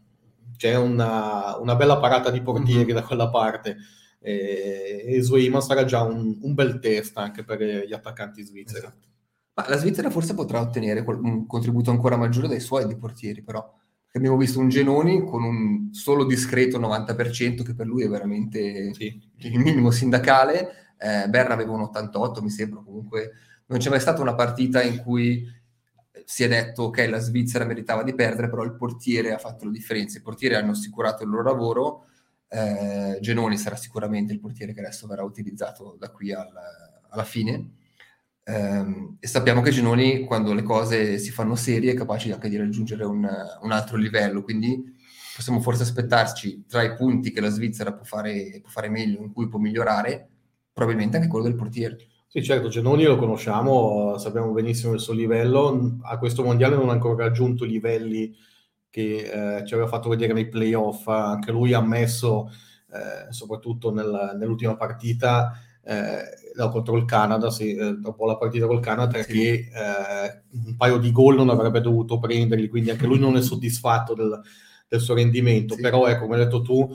c'è 0.61 0.77
una, 0.77 1.57
una 1.57 1.75
bella 1.75 1.97
parata 1.99 2.29
di 2.29 2.43
portieri 2.43 2.85
mm-hmm. 2.85 2.95
da 2.95 3.03
quella 3.03 3.31
parte 3.31 3.79
e, 4.21 5.05
e 5.07 5.23
Swayman 5.23 5.63
sarà 5.63 5.87
già 5.87 6.03
un, 6.03 6.39
un, 6.43 6.53
bel 6.53 6.81
test 6.81 7.17
anche 7.17 7.45
per 7.45 7.63
gli 7.63 7.95
attaccanti 7.95 8.43
svizzeri. 8.43 8.85
Esatto. 8.85 9.09
Ma 9.55 9.67
la 9.71 9.79
Svizzera 9.79 10.11
forse 10.11 10.35
potrà 10.35 10.61
ottenere 10.61 11.01
un 11.01 11.47
contributo 11.47 11.91
ancora 11.91 12.19
maggiore 12.19 12.47
dai 12.47 12.61
suoi 12.61 12.87
di 12.87 12.95
portieri, 12.95 13.43
però 13.43 13.67
abbiamo 14.13 14.37
visto 14.37 14.59
un 14.59 14.69
Genoni 14.69 15.25
con 15.25 15.43
un 15.43 15.89
solo 15.93 16.25
discreto 16.25 16.79
90%, 16.79 17.63
che 17.63 17.75
per 17.75 17.87
lui 17.87 18.03
è 18.03 18.09
veramente 18.09 18.93
sì. 18.93 19.19
il 19.39 19.59
minimo 19.59 19.91
sindacale. 19.91 20.95
Eh, 20.99 21.27
Berra 21.31 21.55
aveva 21.55 21.73
un 21.73 21.81
88, 21.81 22.43
mi 22.43 22.51
sembra, 22.51 22.83
comunque 22.85 23.31
non 23.69 23.79
c'è 23.79 23.89
mai 23.89 24.01
stata 24.01 24.21
una 24.21 24.35
partita 24.35 24.83
in 24.83 24.99
cui 24.99 25.43
si 26.25 26.45
è 26.45 26.49
detto 26.49 26.85
ok 26.85 27.07
la 27.09 27.19
Svizzera 27.19 27.65
meritava 27.65 28.03
di 28.03 28.15
perdere, 28.15 28.49
però 28.49 28.63
il 28.63 28.75
portiere 28.75 29.33
ha 29.33 29.39
fatto 29.39 29.65
la 29.65 29.71
differenza, 29.71 30.19
i 30.19 30.23
portieri 30.23 30.55
hanno 30.55 30.73
assicurato 30.73 31.23
il 31.23 31.31
loro 31.31 31.43
lavoro, 31.43 32.05
eh, 32.49 33.19
Genoni 33.21 33.57
sarà 33.57 33.77
sicuramente 33.77 34.33
il 34.33 34.41
portiere 34.41 34.73
che 34.73 34.81
adesso 34.81 35.07
verrà 35.07 35.23
utilizzato 35.23 35.97
da 35.99 36.11
qui 36.11 36.33
al, 36.33 36.51
alla 37.09 37.25
fine. 37.25 37.75
Eh, 38.43 39.17
e 39.21 39.27
sappiamo 39.27 39.61
che 39.63 39.71
Genoni, 39.71 40.25
quando 40.25 40.53
le 40.53 40.63
cose 40.63 41.19
si 41.19 41.31
fanno 41.31 41.55
serie, 41.55 41.93
è 41.93 41.95
capace 41.95 42.33
anche 42.33 42.49
di 42.49 42.57
raggiungere 42.57 43.05
un, 43.05 43.29
un, 43.63 43.71
altro 43.71 43.97
livello. 43.97 44.43
Quindi 44.43 44.83
possiamo 45.35 45.61
forse 45.61 45.83
aspettarci 45.83 46.65
tra 46.67 46.83
i 46.83 46.95
punti 46.97 47.31
che 47.31 47.41
la 47.41 47.51
Svizzera 47.51 47.93
può 47.93 48.05
fare, 48.05 48.59
può 48.61 48.71
fare 48.71 48.89
meglio, 48.89 49.23
in 49.23 49.33
cui 49.33 49.49
può 49.49 49.59
migliorare, 49.61 50.29
probabilmente 50.73 51.17
anche 51.17 51.29
quello 51.29 51.45
del 51.45 51.55
portiere. 51.55 51.97
Sì, 52.33 52.45
certo, 52.45 52.69
Genoni 52.69 53.03
lo 53.03 53.17
conosciamo, 53.17 54.17
sappiamo 54.17 54.53
benissimo 54.53 54.93
il 54.93 55.01
suo 55.01 55.15
livello. 55.15 55.99
A 56.03 56.17
questo 56.17 56.45
mondiale 56.45 56.77
non 56.77 56.89
ha 56.89 56.93
ancora 56.93 57.25
raggiunto 57.25 57.65
i 57.65 57.69
livelli 57.69 58.33
che 58.89 59.59
eh, 59.59 59.67
ci 59.67 59.75
aveva 59.75 59.89
fatto 59.89 60.09
vedere 60.09 60.33
nei 60.33 60.49
playoff. 60.49 61.09
Anche 61.09 61.51
lui 61.51 61.73
ha 61.73 61.79
ammesso, 61.79 62.49
eh, 62.93 63.33
soprattutto 63.33 63.93
nel, 63.93 64.37
nell'ultima 64.39 64.77
partita 64.77 65.55
eh, 65.83 66.23
contro 66.71 66.97
il 66.99 67.05
Canada, 67.05 67.51
sì, 67.51 67.75
eh, 67.75 67.95
dopo 67.95 68.27
la 68.27 68.37
partita 68.37 68.69
col 68.69 68.79
Canada, 68.79 69.21
sì. 69.23 69.33
che 69.33 69.51
eh, 69.53 70.43
un 70.53 70.77
paio 70.77 70.99
di 70.99 71.11
gol 71.11 71.35
non 71.35 71.49
avrebbe 71.49 71.81
dovuto 71.81 72.21
prenderli, 72.21 72.69
quindi 72.69 72.91
anche 72.91 73.07
lui 73.07 73.19
non 73.19 73.37
è 73.37 73.43
soddisfatto 73.43 74.15
del, 74.15 74.41
del 74.87 75.01
suo 75.01 75.15
rendimento. 75.15 75.75
Sì. 75.75 75.81
Però, 75.81 76.07
ecco, 76.07 76.27
come 76.27 76.37
hai 76.37 76.45
detto 76.45 76.63
tu, 76.63 76.89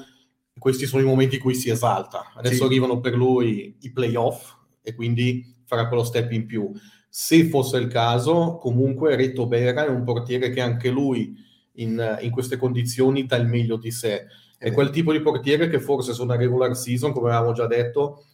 questi 0.58 0.86
sono 0.86 1.02
i 1.04 1.06
momenti 1.06 1.36
in 1.36 1.42
cui 1.42 1.56
si 1.56 1.70
esalta. 1.70 2.32
Adesso 2.38 2.64
arrivano 2.64 3.02
per 3.02 3.16
lui 3.16 3.76
i 3.82 3.92
playoff 3.92 4.64
e 4.86 4.94
quindi 4.94 5.54
farà 5.66 5.88
quello 5.88 6.04
step 6.04 6.32
in 6.32 6.46
più. 6.46 6.72
Se 7.10 7.46
fosse 7.46 7.78
il 7.78 7.88
caso, 7.88 8.58
comunque 8.58 9.16
Reto 9.16 9.48
Bera 9.48 9.86
è 9.86 9.90
un 9.90 10.04
portiere 10.04 10.52
che 10.52 10.62
anche 10.62 10.90
lui 10.90 11.36
in, 11.74 12.20
in 12.22 12.30
queste 12.30 12.58
condizioni 12.58 13.26
dà 13.26 13.36
il 13.38 13.48
meglio 13.48 13.78
di 13.78 13.92
sé. 13.92 14.28
È 14.58 14.72
quel 14.72 14.90
tipo 14.92 15.12
di 15.12 15.22
portiere 15.22 15.68
che 15.68 15.80
forse 15.80 16.14
su 16.14 16.24
una 16.24 16.36
regular 16.36 16.76
season, 16.76 17.12
come 17.12 17.30
avevamo 17.30 17.54
già 17.54 17.68
detto, 17.68 18.26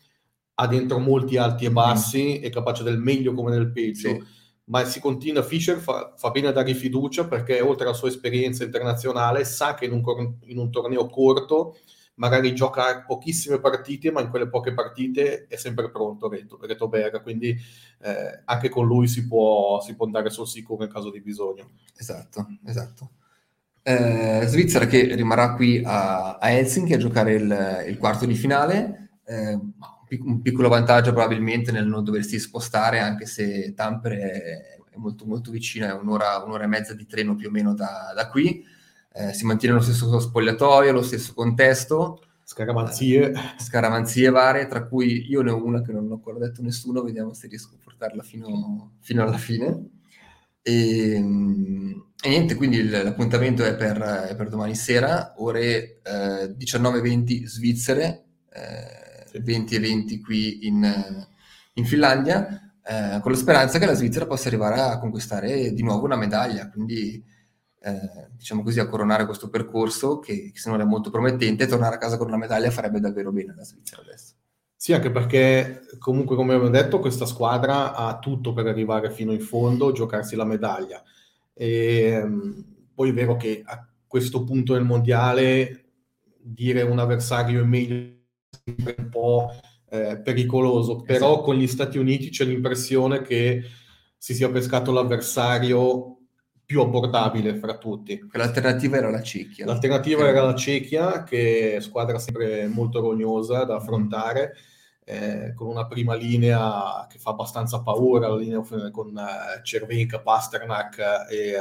ha 0.56 0.68
dentro 0.68 1.00
molti 1.00 1.38
alti 1.38 1.66
e 1.66 1.72
bassi, 1.72 2.40
mm. 2.40 2.44
è 2.44 2.50
capace 2.50 2.84
del 2.84 3.00
meglio 3.00 3.34
come 3.34 3.52
del 3.52 3.72
peggio. 3.72 4.10
Sì. 4.10 4.24
Ma 4.66 4.84
si 4.86 5.00
continua, 5.00 5.42
Fischer 5.42 5.78
fa, 5.78 6.14
fa, 6.16 6.30
bene 6.30 6.48
a 6.48 6.52
dare 6.52 6.74
fiducia 6.74 7.28
perché 7.28 7.60
oltre 7.62 7.86
alla 7.86 7.96
sua 7.96 8.08
esperienza 8.08 8.64
internazionale 8.64 9.44
sa 9.44 9.74
che 9.74 9.86
in 9.86 9.92
un, 9.92 10.36
in 10.46 10.58
un 10.58 10.72
torneo 10.72 11.08
corto 11.08 11.76
magari 12.16 12.54
gioca 12.54 13.02
pochissime 13.02 13.60
partite, 13.60 14.12
ma 14.12 14.22
in 14.22 14.30
quelle 14.30 14.48
poche 14.48 14.74
partite 14.74 15.48
è 15.48 15.56
sempre 15.56 15.90
pronto 15.90 16.30
Reto, 16.30 16.60
Reto 16.62 16.88
Berga, 16.88 17.22
quindi 17.22 17.50
eh, 18.02 18.42
anche 18.46 18.70
con 18.70 18.86
lui 18.86 19.08
si 19.08 19.28
può, 19.28 19.82
si 19.82 19.96
può, 19.96 20.06
andare 20.06 20.30
sul 20.30 20.48
sicuro 20.48 20.84
in 20.84 20.92
caso 20.92 21.10
di 21.10 21.22
bisogno. 21.22 21.72
Esatto, 21.98 22.48
esatto. 22.66 23.10
Eh, 23.84 24.44
Svizzera 24.46 24.86
che 24.86 25.16
rimarrà 25.16 25.56
qui 25.56 25.82
a, 25.84 26.38
a 26.38 26.52
Helsinki 26.52 26.94
a 26.94 26.98
giocare 26.98 27.34
il, 27.34 27.86
il 27.88 27.98
quarto 27.98 28.26
di 28.26 28.36
finale, 28.36 29.20
eh, 29.26 29.60
un 30.20 30.42
piccolo 30.42 30.70
vantaggio 30.70 31.14
probabilmente 31.14 31.72
nel 31.72 31.88
non 31.88 32.04
doversi 32.04 32.38
spostare, 32.38 33.00
anche 33.00 33.26
se 33.26 33.74
Tampere 33.74 34.78
è, 34.92 34.98
molto, 34.98 35.26
molto 35.26 35.50
vicina, 35.52 35.90
è 35.90 35.94
un'ora, 35.94 36.44
un'ora, 36.44 36.66
e 36.66 36.68
mezza 36.68 36.94
di 36.94 37.06
treno 37.06 37.36
più 37.36 37.48
o 37.48 37.52
meno 37.52 37.74
da, 37.74 38.12
da 38.14 38.30
qui 38.30 38.64
eh, 39.14 39.34
si 39.34 39.46
mantiene 39.46 39.76
lo 39.76 39.82
stesso 39.82 40.20
spogliatoio, 40.20 40.92
lo 40.92 41.02
stesso 41.02 41.34
contesto. 41.34 42.22
Scaramanzie. 42.44 43.32
Eh, 43.32 43.40
scaramanzie 43.58 44.30
varie, 44.30 44.68
tra 44.68 44.86
cui 44.86 45.30
io 45.30 45.42
ne 45.42 45.52
ho 45.52 45.64
una 45.64 45.82
che 45.82 45.92
non 45.92 46.10
ho 46.10 46.14
ancora 46.14 46.38
detto 46.38 46.62
a 46.62 46.64
nessuno, 46.64 47.02
vediamo 47.02 47.34
se 47.34 47.48
riesco 47.48 47.76
a 47.76 47.84
portarla 47.84 48.24
fino, 48.24 48.94
fino 49.00 49.24
alla 49.24 49.38
fine. 49.38 49.90
E, 50.62 51.14
e, 51.14 52.30
niente, 52.30 52.56
quindi 52.56 52.88
l'appuntamento 52.88 53.64
è 53.64 53.76
per, 53.76 53.98
è 54.00 54.36
per, 54.36 54.50
domani 54.50 54.76
sera, 54.76 55.34
ore 55.38 56.02
eh, 56.04 56.56
19.20 56.58 57.46
svizzere, 57.46 58.26
eh, 58.54 59.40
20 59.40 59.76
e 59.76 59.80
20 59.80 60.20
qui 60.22 60.68
in, 60.68 61.28
in 61.74 61.86
Finlandia. 61.86 62.74
eh, 62.84 63.20
con 63.22 63.32
la 63.32 63.38
speranza 63.38 63.80
che 63.80 63.86
la 63.86 63.94
Svizzera 63.94 64.26
possa 64.26 64.48
arrivare 64.48 64.80
a 64.80 65.00
conquistare 65.00 65.72
di 65.72 65.84
nuovo 65.84 66.06
una 66.06 66.16
medaglia, 66.18 66.70
quindi 66.70 67.24
eh, 67.84 68.28
diciamo 68.38 68.62
così 68.62 68.80
a 68.80 68.88
coronare 68.88 69.26
questo 69.26 69.50
percorso 69.50 70.20
che, 70.20 70.52
che 70.52 70.60
se 70.60 70.70
non 70.70 70.82
è 70.82 70.84
molto 70.84 71.10
promettente, 71.10 71.66
tornare 71.66 71.96
a 71.96 71.98
casa 71.98 72.18
con 72.18 72.28
una 72.28 72.38
medaglia 72.38 72.70
farebbe 72.70 73.00
davvero 73.00 73.32
bene 73.32 73.54
alla 73.54 73.64
Svizzera 73.64 74.02
adesso. 74.02 74.36
Sì, 74.76 74.94
anche 74.94 75.12
perché 75.12 75.82
comunque, 76.00 76.36
come 76.36 76.54
abbiamo 76.54 76.72
detto, 76.72 77.00
questa 77.00 77.26
squadra 77.26 77.94
ha 77.94 78.18
tutto 78.20 78.54
per 78.54 78.68
arrivare 78.68 79.12
fino 79.12 79.32
in 79.32 79.40
fondo, 79.40 79.92
giocarsi 79.92 80.36
la 80.36 80.46
medaglia. 80.46 81.04
E, 81.54 82.04
ehm, 82.04 82.66
poi 82.94 83.10
è 83.10 83.14
vero 83.14 83.36
che 83.36 83.62
a 83.64 83.88
questo 84.08 84.44
punto 84.44 84.74
del 84.74 84.84
mondiale 84.84 85.86
dire 86.40 86.82
un 86.82 87.00
avversario 87.00 87.62
è 87.62 87.66
meglio 87.66 88.20
è 88.64 88.96
un 88.98 89.10
po' 89.10 89.52
eh, 89.90 90.20
pericoloso, 90.20 91.02
però 91.02 91.32
esatto. 91.32 91.42
con 91.42 91.56
gli 91.56 91.68
Stati 91.68 91.98
Uniti 91.98 92.30
c'è 92.30 92.46
l'impressione 92.46 93.22
che 93.22 93.64
si 94.18 94.34
sia 94.34 94.50
pescato 94.50 94.92
l'avversario 94.92 96.21
più 96.72 96.80
abbordabile 96.80 97.56
fra 97.56 97.78
tutti. 97.78 98.18
L'alternativa 98.32 98.96
era 98.96 99.10
la 99.10 99.22
Cecchia. 99.22 99.66
L'alternativa 99.66 100.26
era 100.26 100.42
la 100.42 100.56
Cecchia, 100.56 101.24
che 101.24 101.76
è 101.76 101.82
squadra 101.82 102.18
sempre 102.18 102.66
molto 102.68 103.02
rognosa 103.02 103.66
da 103.66 103.76
affrontare 103.76 104.54
eh, 105.04 105.52
con 105.54 105.68
una 105.68 105.86
prima 105.86 106.16
linea 106.16 107.06
che 107.10 107.20
fa 107.20 107.32
abbastanza 107.32 107.82
paura, 107.82 108.30
la 108.30 108.38
linea 108.38 108.62
con 108.90 109.18
eh, 109.18 109.62
Cervenka, 109.64 110.22
Pasternak 110.22 110.98
e 111.30 111.50
eh, 111.50 111.58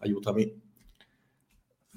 aiutami. 0.00 0.60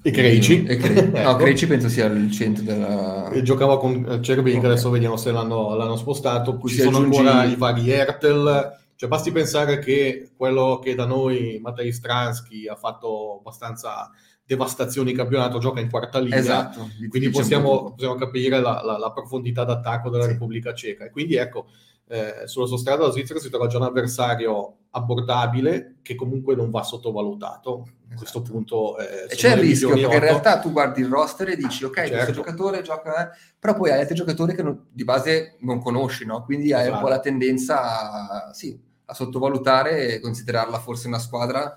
E 0.00 0.10
Creci. 0.12 0.62
E 0.62 0.76
Cre- 0.76 1.10
ecco. 1.12 1.22
No, 1.22 1.34
Creci 1.34 1.66
penso 1.66 1.88
sia 1.88 2.04
il 2.04 2.30
centro 2.30 2.62
della... 2.62 3.30
E 3.30 3.42
giocava 3.42 3.80
con 3.80 4.06
eh, 4.08 4.22
Cervenka, 4.22 4.58
okay. 4.58 4.70
adesso 4.70 4.90
vediamo 4.90 5.16
se 5.16 5.32
l'hanno, 5.32 5.74
l'hanno 5.74 5.96
spostato. 5.96 6.60
Ci 6.64 6.82
sono 6.82 6.98
aggiungi... 6.98 7.18
ancora 7.18 7.42
i 7.42 7.56
vari 7.56 7.90
Ertel. 7.90 8.84
Cioè, 8.96 9.08
basti 9.08 9.30
pensare 9.30 9.78
che 9.78 10.30
quello 10.34 10.80
che 10.82 10.94
da 10.94 11.04
noi 11.04 11.58
Matej 11.60 11.90
Stransky 11.90 12.66
ha 12.66 12.76
fatto 12.76 13.38
abbastanza 13.38 14.10
devastazioni 14.44 15.10
in 15.10 15.16
campionato, 15.16 15.58
gioca 15.58 15.80
in 15.80 15.90
quarta 15.90 16.18
linea, 16.18 16.38
esatto, 16.38 16.88
quindi 17.08 17.30
possiamo, 17.30 17.90
possiamo, 17.90 18.14
capire 18.14 18.60
la, 18.60 18.80
la, 18.82 18.96
la, 18.96 19.10
profondità 19.12 19.64
d'attacco 19.64 20.08
della 20.08 20.24
sì. 20.24 20.30
Repubblica 20.30 20.72
Ceca. 20.72 21.04
E 21.04 21.10
quindi 21.10 21.34
ecco, 21.34 21.66
eh, 22.08 22.46
sulla 22.46 22.66
sua 22.66 22.78
strada 22.78 23.06
la 23.06 23.10
Svizzera 23.10 23.40
si 23.40 23.50
trova 23.50 23.66
già 23.66 23.78
un 23.78 23.84
avversario 23.84 24.76
abbordabile 24.90 25.96
che 26.02 26.14
comunque 26.14 26.54
non 26.54 26.70
va 26.70 26.82
sottovalutato. 26.82 27.82
Esatto. 27.82 28.14
A 28.14 28.16
questo 28.16 28.42
punto 28.42 28.98
eh, 28.98 29.26
e 29.28 29.34
c'è 29.34 29.54
il 29.54 29.60
rischio 29.60 29.88
perché 29.88 30.06
8. 30.06 30.14
in 30.14 30.20
realtà 30.20 30.60
tu 30.60 30.70
guardi 30.70 31.00
il 31.00 31.08
roster 31.08 31.48
e 31.48 31.56
dici 31.56 31.84
ok, 31.84 31.94
certo. 31.94 32.14
questo 32.14 32.32
giocatore 32.32 32.82
gioca, 32.82 33.30
eh", 33.32 33.36
però 33.58 33.74
poi 33.74 33.90
hai 33.90 34.00
altri 34.00 34.14
giocatori 34.14 34.54
che 34.54 34.62
non, 34.62 34.86
di 34.92 35.02
base 35.02 35.56
non 35.60 35.80
conosci, 35.80 36.24
no? 36.24 36.44
quindi 36.44 36.72
hai 36.72 36.82
esatto. 36.82 36.96
un 36.96 37.02
po' 37.02 37.08
la 37.08 37.18
tendenza 37.18 38.48
a, 38.48 38.52
sì, 38.52 38.78
a 39.06 39.12
sottovalutare 39.12 40.14
e 40.14 40.20
considerarla 40.20 40.78
forse 40.78 41.08
una 41.08 41.18
squadra 41.18 41.76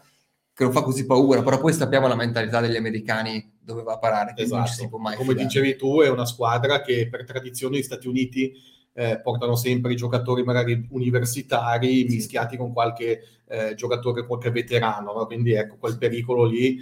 che 0.53 0.63
non 0.63 0.71
fa 0.71 0.81
così 0.81 1.05
paura, 1.05 1.41
però 1.41 1.57
poi 1.57 1.73
sappiamo 1.73 2.07
la 2.07 2.15
mentalità 2.15 2.61
degli 2.61 2.75
americani 2.75 3.57
dove 3.59 3.81
va 3.81 3.93
a 3.93 3.97
parare, 3.97 4.33
esatto. 4.35 4.57
non 4.57 4.67
ci 4.67 4.73
si 4.73 4.87
può 4.87 4.99
mai 4.99 5.15
Come 5.15 5.29
fidare. 5.29 5.47
dicevi 5.47 5.75
tu, 5.75 6.01
è 6.01 6.09
una 6.09 6.25
squadra 6.25 6.81
che 6.81 7.07
per 7.09 7.25
tradizione 7.25 7.77
gli 7.77 7.83
Stati 7.83 8.07
Uniti 8.07 8.53
eh, 8.99 9.21
portano 9.21 9.55
sempre 9.55 9.93
i 9.93 9.95
giocatori 9.95 10.43
magari 10.43 10.85
universitari 10.89 12.03
mischiati 12.03 12.57
con 12.57 12.73
qualche 12.73 13.21
eh, 13.47 13.73
giocatore, 13.73 14.25
qualche 14.25 14.51
veterano, 14.51 15.13
no? 15.13 15.25
quindi 15.25 15.53
ecco, 15.53 15.77
quel 15.79 15.97
pericolo 15.97 16.43
lì 16.43 16.79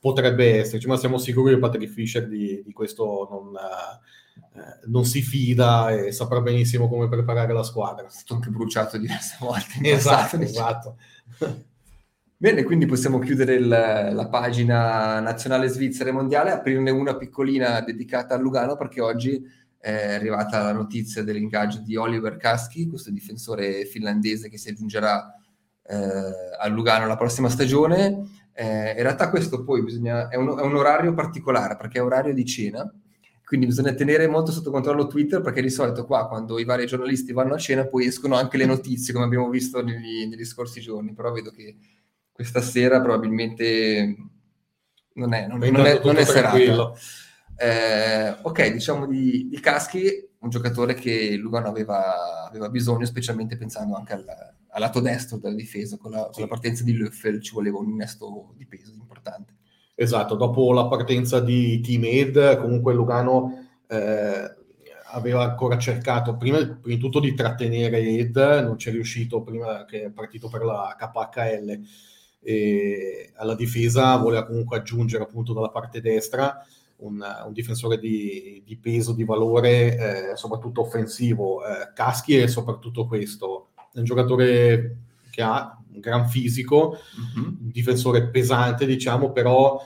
potrebbe 0.00 0.58
esserci, 0.58 0.88
ma 0.88 0.96
siamo 0.96 1.16
sicuri 1.16 1.54
che 1.54 1.60
Patrick 1.60 1.92
Fischer 1.92 2.26
di, 2.26 2.60
di 2.64 2.72
questo 2.72 3.28
non... 3.30 3.54
Eh, 3.54 4.18
non 4.86 5.04
si 5.04 5.22
fida 5.22 5.90
e 5.90 6.12
saprà 6.12 6.40
benissimo 6.40 6.88
come 6.88 7.08
preparare 7.08 7.52
la 7.52 7.62
squadra. 7.62 8.06
È 8.06 8.10
stato 8.10 8.34
anche 8.34 8.48
bruciato 8.48 8.96
diverse 8.98 9.36
volte. 9.38 9.74
esatto, 9.82 10.38
passato, 10.38 10.96
esatto. 11.38 11.64
Bene, 12.36 12.64
quindi 12.64 12.86
possiamo 12.86 13.18
chiudere 13.18 13.54
il, 13.54 13.68
la 13.68 14.28
pagina 14.28 15.20
nazionale 15.20 15.68
svizzera 15.68 16.08
e 16.08 16.12
mondiale, 16.14 16.50
aprirne 16.50 16.90
una 16.90 17.16
piccolina 17.16 17.80
dedicata 17.82 18.34
a 18.34 18.38
Lugano 18.38 18.76
perché 18.76 19.00
oggi 19.00 19.44
è 19.80 20.12
arrivata 20.12 20.62
la 20.62 20.72
notizia 20.72 21.22
dell'ingaggio 21.22 21.78
di 21.78 21.96
Oliver 21.96 22.36
Kaski, 22.36 22.86
questo 22.86 23.10
difensore 23.10 23.86
finlandese 23.86 24.50
che 24.50 24.58
si 24.58 24.68
aggiungerà 24.68 25.34
eh, 25.86 25.96
a 26.58 26.68
Lugano 26.68 27.06
la 27.06 27.16
prossima 27.16 27.48
stagione. 27.48 28.28
Eh, 28.52 28.90
in 28.90 29.02
realtà 29.02 29.30
questo 29.30 29.64
poi 29.64 29.82
bisogna, 29.82 30.28
è, 30.28 30.36
un, 30.36 30.58
è 30.58 30.62
un 30.62 30.76
orario 30.76 31.14
particolare 31.14 31.76
perché 31.76 31.98
è 31.98 32.02
orario 32.02 32.34
di 32.34 32.44
cena, 32.44 32.92
quindi 33.42 33.64
bisogna 33.64 33.94
tenere 33.94 34.28
molto 34.28 34.52
sotto 34.52 34.70
controllo 34.70 35.06
Twitter 35.06 35.40
perché 35.40 35.62
di 35.62 35.70
solito 35.70 36.04
qua 36.04 36.28
quando 36.28 36.58
i 36.58 36.64
vari 36.64 36.84
giornalisti 36.86 37.32
vanno 37.32 37.54
a 37.54 37.58
cena 37.58 37.86
poi 37.86 38.04
escono 38.04 38.36
anche 38.36 38.58
le 38.58 38.66
notizie 38.66 39.14
come 39.14 39.24
abbiamo 39.24 39.48
visto 39.48 39.82
negli, 39.82 40.26
negli 40.26 40.44
scorsi 40.44 40.82
giorni, 40.82 41.14
però 41.14 41.32
vedo 41.32 41.50
che 41.50 41.74
questa 42.30 42.60
sera 42.60 43.00
probabilmente 43.00 44.14
non 45.14 45.32
è, 45.32 45.46
non, 45.46 45.58
non 45.58 45.86
è, 45.86 46.00
non 46.04 46.16
è 46.16 46.24
serata. 46.24 46.92
Eh, 47.62 48.36
ok, 48.40 48.72
diciamo 48.72 49.06
di, 49.06 49.46
di, 49.50 49.60
Caschi, 49.60 50.28
un 50.38 50.48
giocatore 50.48 50.94
che 50.94 51.36
Lugano 51.36 51.68
aveva, 51.68 52.46
aveva 52.48 52.70
bisogno, 52.70 53.04
specialmente 53.04 53.58
pensando 53.58 53.96
anche 53.96 54.14
al, 54.14 54.24
al 54.26 54.80
lato 54.80 55.00
destro 55.00 55.36
della 55.36 55.54
difesa, 55.54 55.98
con 55.98 56.12
la, 56.12 56.22
sì. 56.24 56.30
con 56.32 56.42
la 56.44 56.48
partenza 56.48 56.84
di 56.84 56.96
Löffel 56.96 57.42
ci 57.42 57.52
voleva 57.52 57.76
un 57.76 57.90
innesto 57.90 58.54
di 58.56 58.66
peso 58.66 58.94
importante. 58.94 59.56
Esatto, 59.94 60.36
dopo 60.36 60.72
la 60.72 60.86
partenza 60.86 61.38
di 61.40 61.82
Team 61.82 62.04
Ed, 62.04 62.56
comunque 62.60 62.94
Lugano 62.94 63.68
eh, 63.86 64.56
aveva 65.12 65.42
ancora 65.42 65.76
cercato, 65.76 66.38
prima, 66.38 66.56
prima, 66.60 66.80
di 66.82 66.96
tutto, 66.96 67.20
di 67.20 67.34
trattenere 67.34 67.98
Ed, 67.98 68.36
non 68.36 68.78
ci 68.78 68.88
è 68.88 68.92
riuscito 68.92 69.42
prima 69.42 69.84
che 69.84 70.04
è 70.04 70.10
partito 70.10 70.48
per 70.48 70.64
la 70.64 70.96
KHL 70.98 71.80
alla 73.36 73.54
difesa 73.54 74.16
voleva 74.16 74.46
comunque 74.46 74.78
aggiungere 74.78 75.24
appunto 75.24 75.52
dalla 75.52 75.68
parte 75.68 76.00
destra 76.00 76.64
un, 77.00 77.24
un 77.46 77.52
difensore 77.52 77.98
di, 77.98 78.62
di, 78.64 78.76
peso, 78.76 79.12
di 79.12 79.24
valore, 79.24 80.30
eh, 80.32 80.36
soprattutto 80.36 80.82
offensivo. 80.82 81.64
Eh, 81.64 81.92
Caschi 81.94 82.36
è 82.36 82.46
soprattutto 82.46 83.06
questo, 83.06 83.70
è 83.92 83.98
un 83.98 84.04
giocatore 84.04 84.96
che 85.30 85.42
ha 85.42 85.78
un 85.92 86.00
gran 86.00 86.28
fisico, 86.28 86.96
mm-hmm. 87.18 87.46
un 87.46 87.70
difensore 87.70 88.28
pesante 88.28 88.86
diciamo, 88.86 89.32
però 89.32 89.80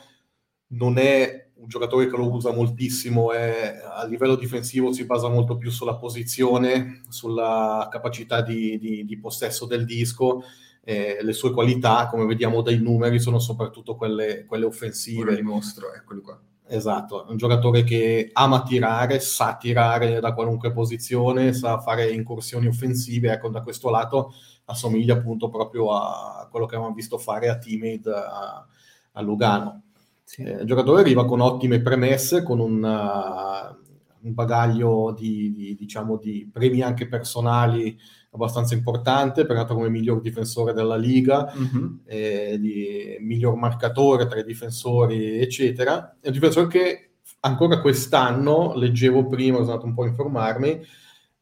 non 0.68 0.98
è 0.98 1.48
un 1.54 1.68
giocatore 1.68 2.06
che 2.06 2.16
lo 2.16 2.30
usa 2.30 2.52
moltissimo, 2.52 3.32
è, 3.32 3.80
a 3.82 4.04
livello 4.04 4.36
difensivo 4.36 4.92
si 4.92 5.06
basa 5.06 5.28
molto 5.28 5.56
più 5.56 5.70
sulla 5.70 5.96
posizione, 5.96 7.02
sulla 7.08 7.88
capacità 7.90 8.42
di, 8.42 8.78
di, 8.78 9.04
di 9.04 9.18
possesso 9.18 9.64
del 9.64 9.84
disco 9.84 10.42
eh, 10.84 11.18
le 11.22 11.32
sue 11.32 11.50
qualità, 11.50 12.06
come 12.08 12.26
vediamo 12.26 12.60
dai 12.60 12.78
numeri, 12.78 13.18
sono 13.18 13.38
soprattutto 13.38 13.96
quelle, 13.96 14.44
quelle 14.44 14.66
offensive. 14.66 15.22
Quello 15.22 15.36
dimostro, 15.36 15.94
eccoli 15.94 16.20
qua. 16.20 16.38
Esatto, 16.66 17.26
è 17.26 17.30
un 17.30 17.36
giocatore 17.36 17.84
che 17.84 18.30
ama 18.32 18.62
tirare, 18.62 19.20
sa 19.20 19.56
tirare 19.56 20.18
da 20.18 20.32
qualunque 20.32 20.72
posizione, 20.72 21.52
sa 21.52 21.78
fare 21.78 22.10
incursioni 22.10 22.66
offensive, 22.66 23.32
ecco 23.32 23.50
da 23.50 23.60
questo 23.60 23.90
lato 23.90 24.32
assomiglia 24.64 25.14
appunto 25.14 25.50
proprio 25.50 25.92
a 25.92 26.48
quello 26.50 26.64
che 26.64 26.76
avevamo 26.76 26.94
visto 26.94 27.18
fare 27.18 27.50
a 27.50 27.58
Teammate 27.58 28.10
a, 28.10 28.66
a 29.12 29.20
Lugano. 29.20 29.82
Sì. 30.22 30.42
Eh, 30.42 30.60
il 30.60 30.66
giocatore 30.66 31.02
arriva 31.02 31.26
con 31.26 31.40
ottime 31.40 31.82
premesse, 31.82 32.42
con 32.42 32.60
un, 32.60 32.82
un 34.24 34.34
bagaglio 34.34 35.14
di, 35.16 35.52
di, 35.52 35.74
diciamo, 35.74 36.16
di 36.16 36.48
premi 36.50 36.80
anche 36.82 37.06
personali 37.06 37.96
abbastanza 38.30 38.74
importante, 38.74 39.46
premiato 39.46 39.74
come 39.74 39.88
miglior 39.88 40.20
difensore 40.20 40.72
della 40.72 40.96
Liga, 40.96 41.52
mm-hmm. 41.56 41.94
eh, 42.04 42.58
di 42.58 43.16
miglior 43.20 43.54
marcatore 43.54 44.26
tra 44.26 44.40
i 44.40 44.44
difensori, 44.44 45.38
eccetera. 45.38 46.16
È 46.20 46.26
un 46.26 46.32
difensore 46.32 46.66
che 46.66 47.10
ancora 47.40 47.80
quest'anno, 47.80 48.74
leggevo 48.74 49.26
prima, 49.26 49.58
sono 49.58 49.70
andato 49.70 49.86
un 49.86 49.94
po' 49.94 50.02
a 50.02 50.08
informarmi, 50.08 50.80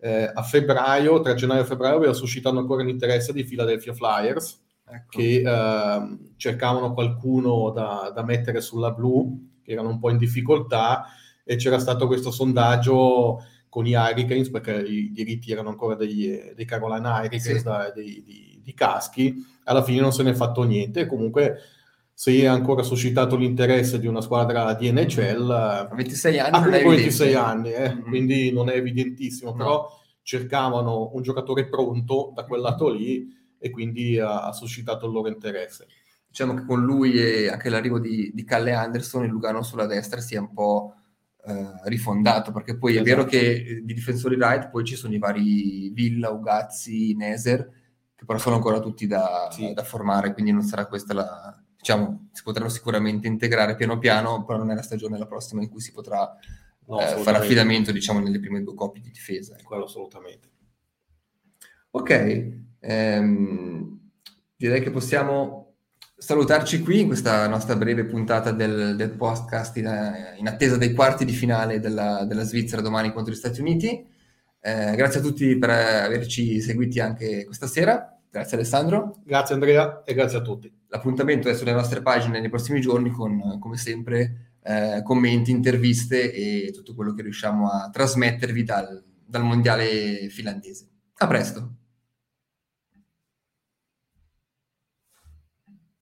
eh, 0.01 0.31
a 0.35 0.43
febbraio, 0.43 1.21
tra 1.21 1.35
gennaio 1.35 1.63
e 1.63 1.67
febbraio, 1.67 1.97
aveva 1.97 2.13
suscitato 2.13 2.59
ancora 2.59 2.83
l'interesse 2.83 3.33
di 3.33 3.45
Philadelphia 3.45 3.95
Flyers, 3.95 4.61
ecco. 4.85 5.19
che 5.19 5.43
eh, 5.47 6.19
cercavano 6.37 6.93
qualcuno 6.93 7.71
da, 7.71 8.13
da 8.15 8.23
mettere 8.23 8.61
sulla 8.61 8.91
blu, 8.91 9.49
che 9.63 9.73
erano 9.73 9.89
un 9.91 9.99
po' 9.99 10.11
in 10.11 10.19
difficoltà, 10.19 11.07
e 11.45 11.57
c'era 11.57 11.79
stato 11.79 12.07
questo 12.07 12.31
sondaggio 12.31 13.43
con 13.69 13.87
i 13.87 13.95
Hurricanes, 13.95 14.51
perché 14.51 14.75
i 14.75 15.11
diritti 15.13 15.51
erano 15.51 15.71
ancora 15.71 15.95
dei, 15.95 16.53
dei 16.55 16.65
Carolina 16.65 17.19
Hurricanes, 17.19 17.57
sì. 17.57 17.63
da, 17.63 17.91
dei, 17.95 18.23
di, 18.23 18.61
di, 18.63 18.75
caschi, 18.75 19.35
alla 19.65 19.83
fine 19.83 20.01
non 20.01 20.13
se 20.13 20.23
ne 20.23 20.31
è 20.31 20.35
fatto 20.35 20.63
niente, 20.65 21.07
comunque 21.07 21.59
se 22.13 22.33
è 22.33 22.45
ancora 22.45 22.83
suscitato 22.83 23.37
l'interesse 23.37 23.99
di 23.99 24.07
una 24.07 24.21
squadra 24.21 24.75
di 24.75 24.93
NHL, 24.93 25.51
a 25.51 25.89
26 25.91 26.39
anni, 26.39 26.61
non 26.61 26.75
è 26.75 26.83
26 26.85 27.35
anni 27.35 27.73
eh, 27.73 27.89
mm-hmm. 27.89 28.09
quindi 28.09 28.53
non 28.53 28.69
è 28.69 28.75
evidentissimo, 28.75 29.51
no. 29.51 29.57
però 29.57 30.01
cercavano 30.23 31.11
un 31.15 31.23
giocatore 31.23 31.67
pronto 31.69 32.31
da 32.35 32.45
quel 32.45 32.61
lato 32.61 32.91
lì 32.91 33.27
e 33.59 33.71
quindi 33.71 34.19
ha, 34.19 34.45
ha 34.45 34.53
suscitato 34.53 35.07
il 35.07 35.13
loro 35.13 35.29
interesse. 35.29 35.87
Diciamo 36.29 36.55
che 36.55 36.65
con 36.65 36.83
lui 36.83 37.15
e 37.15 37.49
anche 37.49 37.69
l'arrivo 37.69 37.99
di, 37.99 38.31
di 38.35 38.45
Calle 38.45 38.73
Anderson, 38.73 39.25
il 39.25 39.31
Lugano 39.31 39.63
sulla 39.63 39.87
destra 39.87 40.21
sia 40.21 40.41
un 40.41 40.53
po' 40.53 40.95
eh, 41.45 41.73
rifondato, 41.85 42.53
perché 42.53 42.77
poi 42.77 42.93
esatto. 42.93 43.07
è 43.07 43.11
vero 43.11 43.25
che 43.25 43.83
di 43.83 43.95
difensori 43.95 44.37
right 44.37 44.71
poi 44.71 44.85
ci 44.85 44.95
sono 44.95 45.15
i 45.15 45.19
vari 45.19 45.91
Villa, 45.91 46.31
Ugazzi, 46.31 47.15
Neser, 47.15 47.71
che 48.15 48.25
però 48.25 48.39
sono 48.39 48.57
ancora 48.57 48.79
tutti 48.79 49.07
da, 49.07 49.49
sì. 49.51 49.73
da 49.73 49.83
formare, 49.83 50.33
quindi 50.33 50.53
non 50.53 50.63
sarà 50.63 50.87
questa 50.87 51.15
la... 51.15 51.63
diciamo, 51.77 52.29
si 52.33 52.43
potranno 52.43 52.69
sicuramente 52.69 53.27
integrare 53.27 53.75
piano 53.75 53.99
piano, 53.99 54.45
però 54.45 54.59
non 54.59 54.71
è 54.71 54.75
la 54.75 54.83
stagione 54.83 55.19
la 55.19 55.27
prossima 55.27 55.63
in 55.63 55.69
cui 55.69 55.81
si 55.81 55.93
potrà 55.93 56.33
no, 56.87 57.01
eh, 57.01 57.17
fare 57.19 57.39
affidamento, 57.39 57.91
diciamo, 57.91 58.21
nelle 58.21 58.39
prime 58.39 58.63
due 58.63 58.75
coppie 58.75 59.03
di 59.03 59.11
difesa. 59.11 59.57
Quello 59.63 59.85
assolutamente. 59.85 60.51
Ok, 61.91 62.53
ehm, 62.79 64.01
direi 64.57 64.81
che 64.81 64.91
possiamo 64.91 65.62
salutarci 66.23 66.81
qui 66.83 67.01
in 67.01 67.09
questa 67.09 67.49
nostra 67.49 67.75
breve 67.75 68.05
puntata 68.05 68.53
del, 68.53 68.95
del 68.95 69.11
podcast 69.11 69.77
in, 69.77 70.35
in, 70.37 70.47
attesa 70.47 70.77
dei 70.77 70.95
quarti 70.95 71.25
di 71.25 71.33
finale 71.33 71.81
della, 71.81 72.25
della, 72.25 72.45
Svizzera 72.45 72.81
domani 72.81 73.13
contro 73.13 73.33
gli 73.33 73.37
Stati 73.37 73.61
Uniti. 73.61 74.07
Eh, 74.61 74.95
grazie 74.95 75.19
a 75.19 75.23
tutti 75.23 75.59
per 75.59 75.71
averci 75.71 76.61
seguiti 76.61 77.01
anche 77.01 77.45
questa 77.45 77.67
sera. 77.67 78.17
Grazie 78.31 78.57
Alessandro. 78.57 79.17
Grazie 79.25 79.55
Andrea 79.55 80.05
e 80.05 80.15
grazie 80.15 80.39
a 80.39 80.43
tutti. 80.43 80.73
L'appuntamento 80.87 81.49
è 81.49 81.55
sulle 81.55 81.73
nostre 81.73 82.03
pagine 82.03 82.39
nei 82.39 82.49
prossimi 82.51 82.81
giorni 82.81 83.11
con, 83.11 83.59
come 83.59 83.77
sempre, 83.77 84.53
eh, 84.63 85.03
commenti, 85.03 85.51
interviste 85.51 86.33
e 86.33 86.71
tutto 86.73 86.95
quello 86.95 87.15
che 87.15 87.23
riusciamo 87.23 87.69
a 87.69 87.91
trasmettervi 87.93 88.63
dal, 88.63 89.03
dal 89.27 89.43
mondiale 89.43 90.29
finlandese. 90.29 90.87
A 91.17 91.27
presto. 91.27 91.82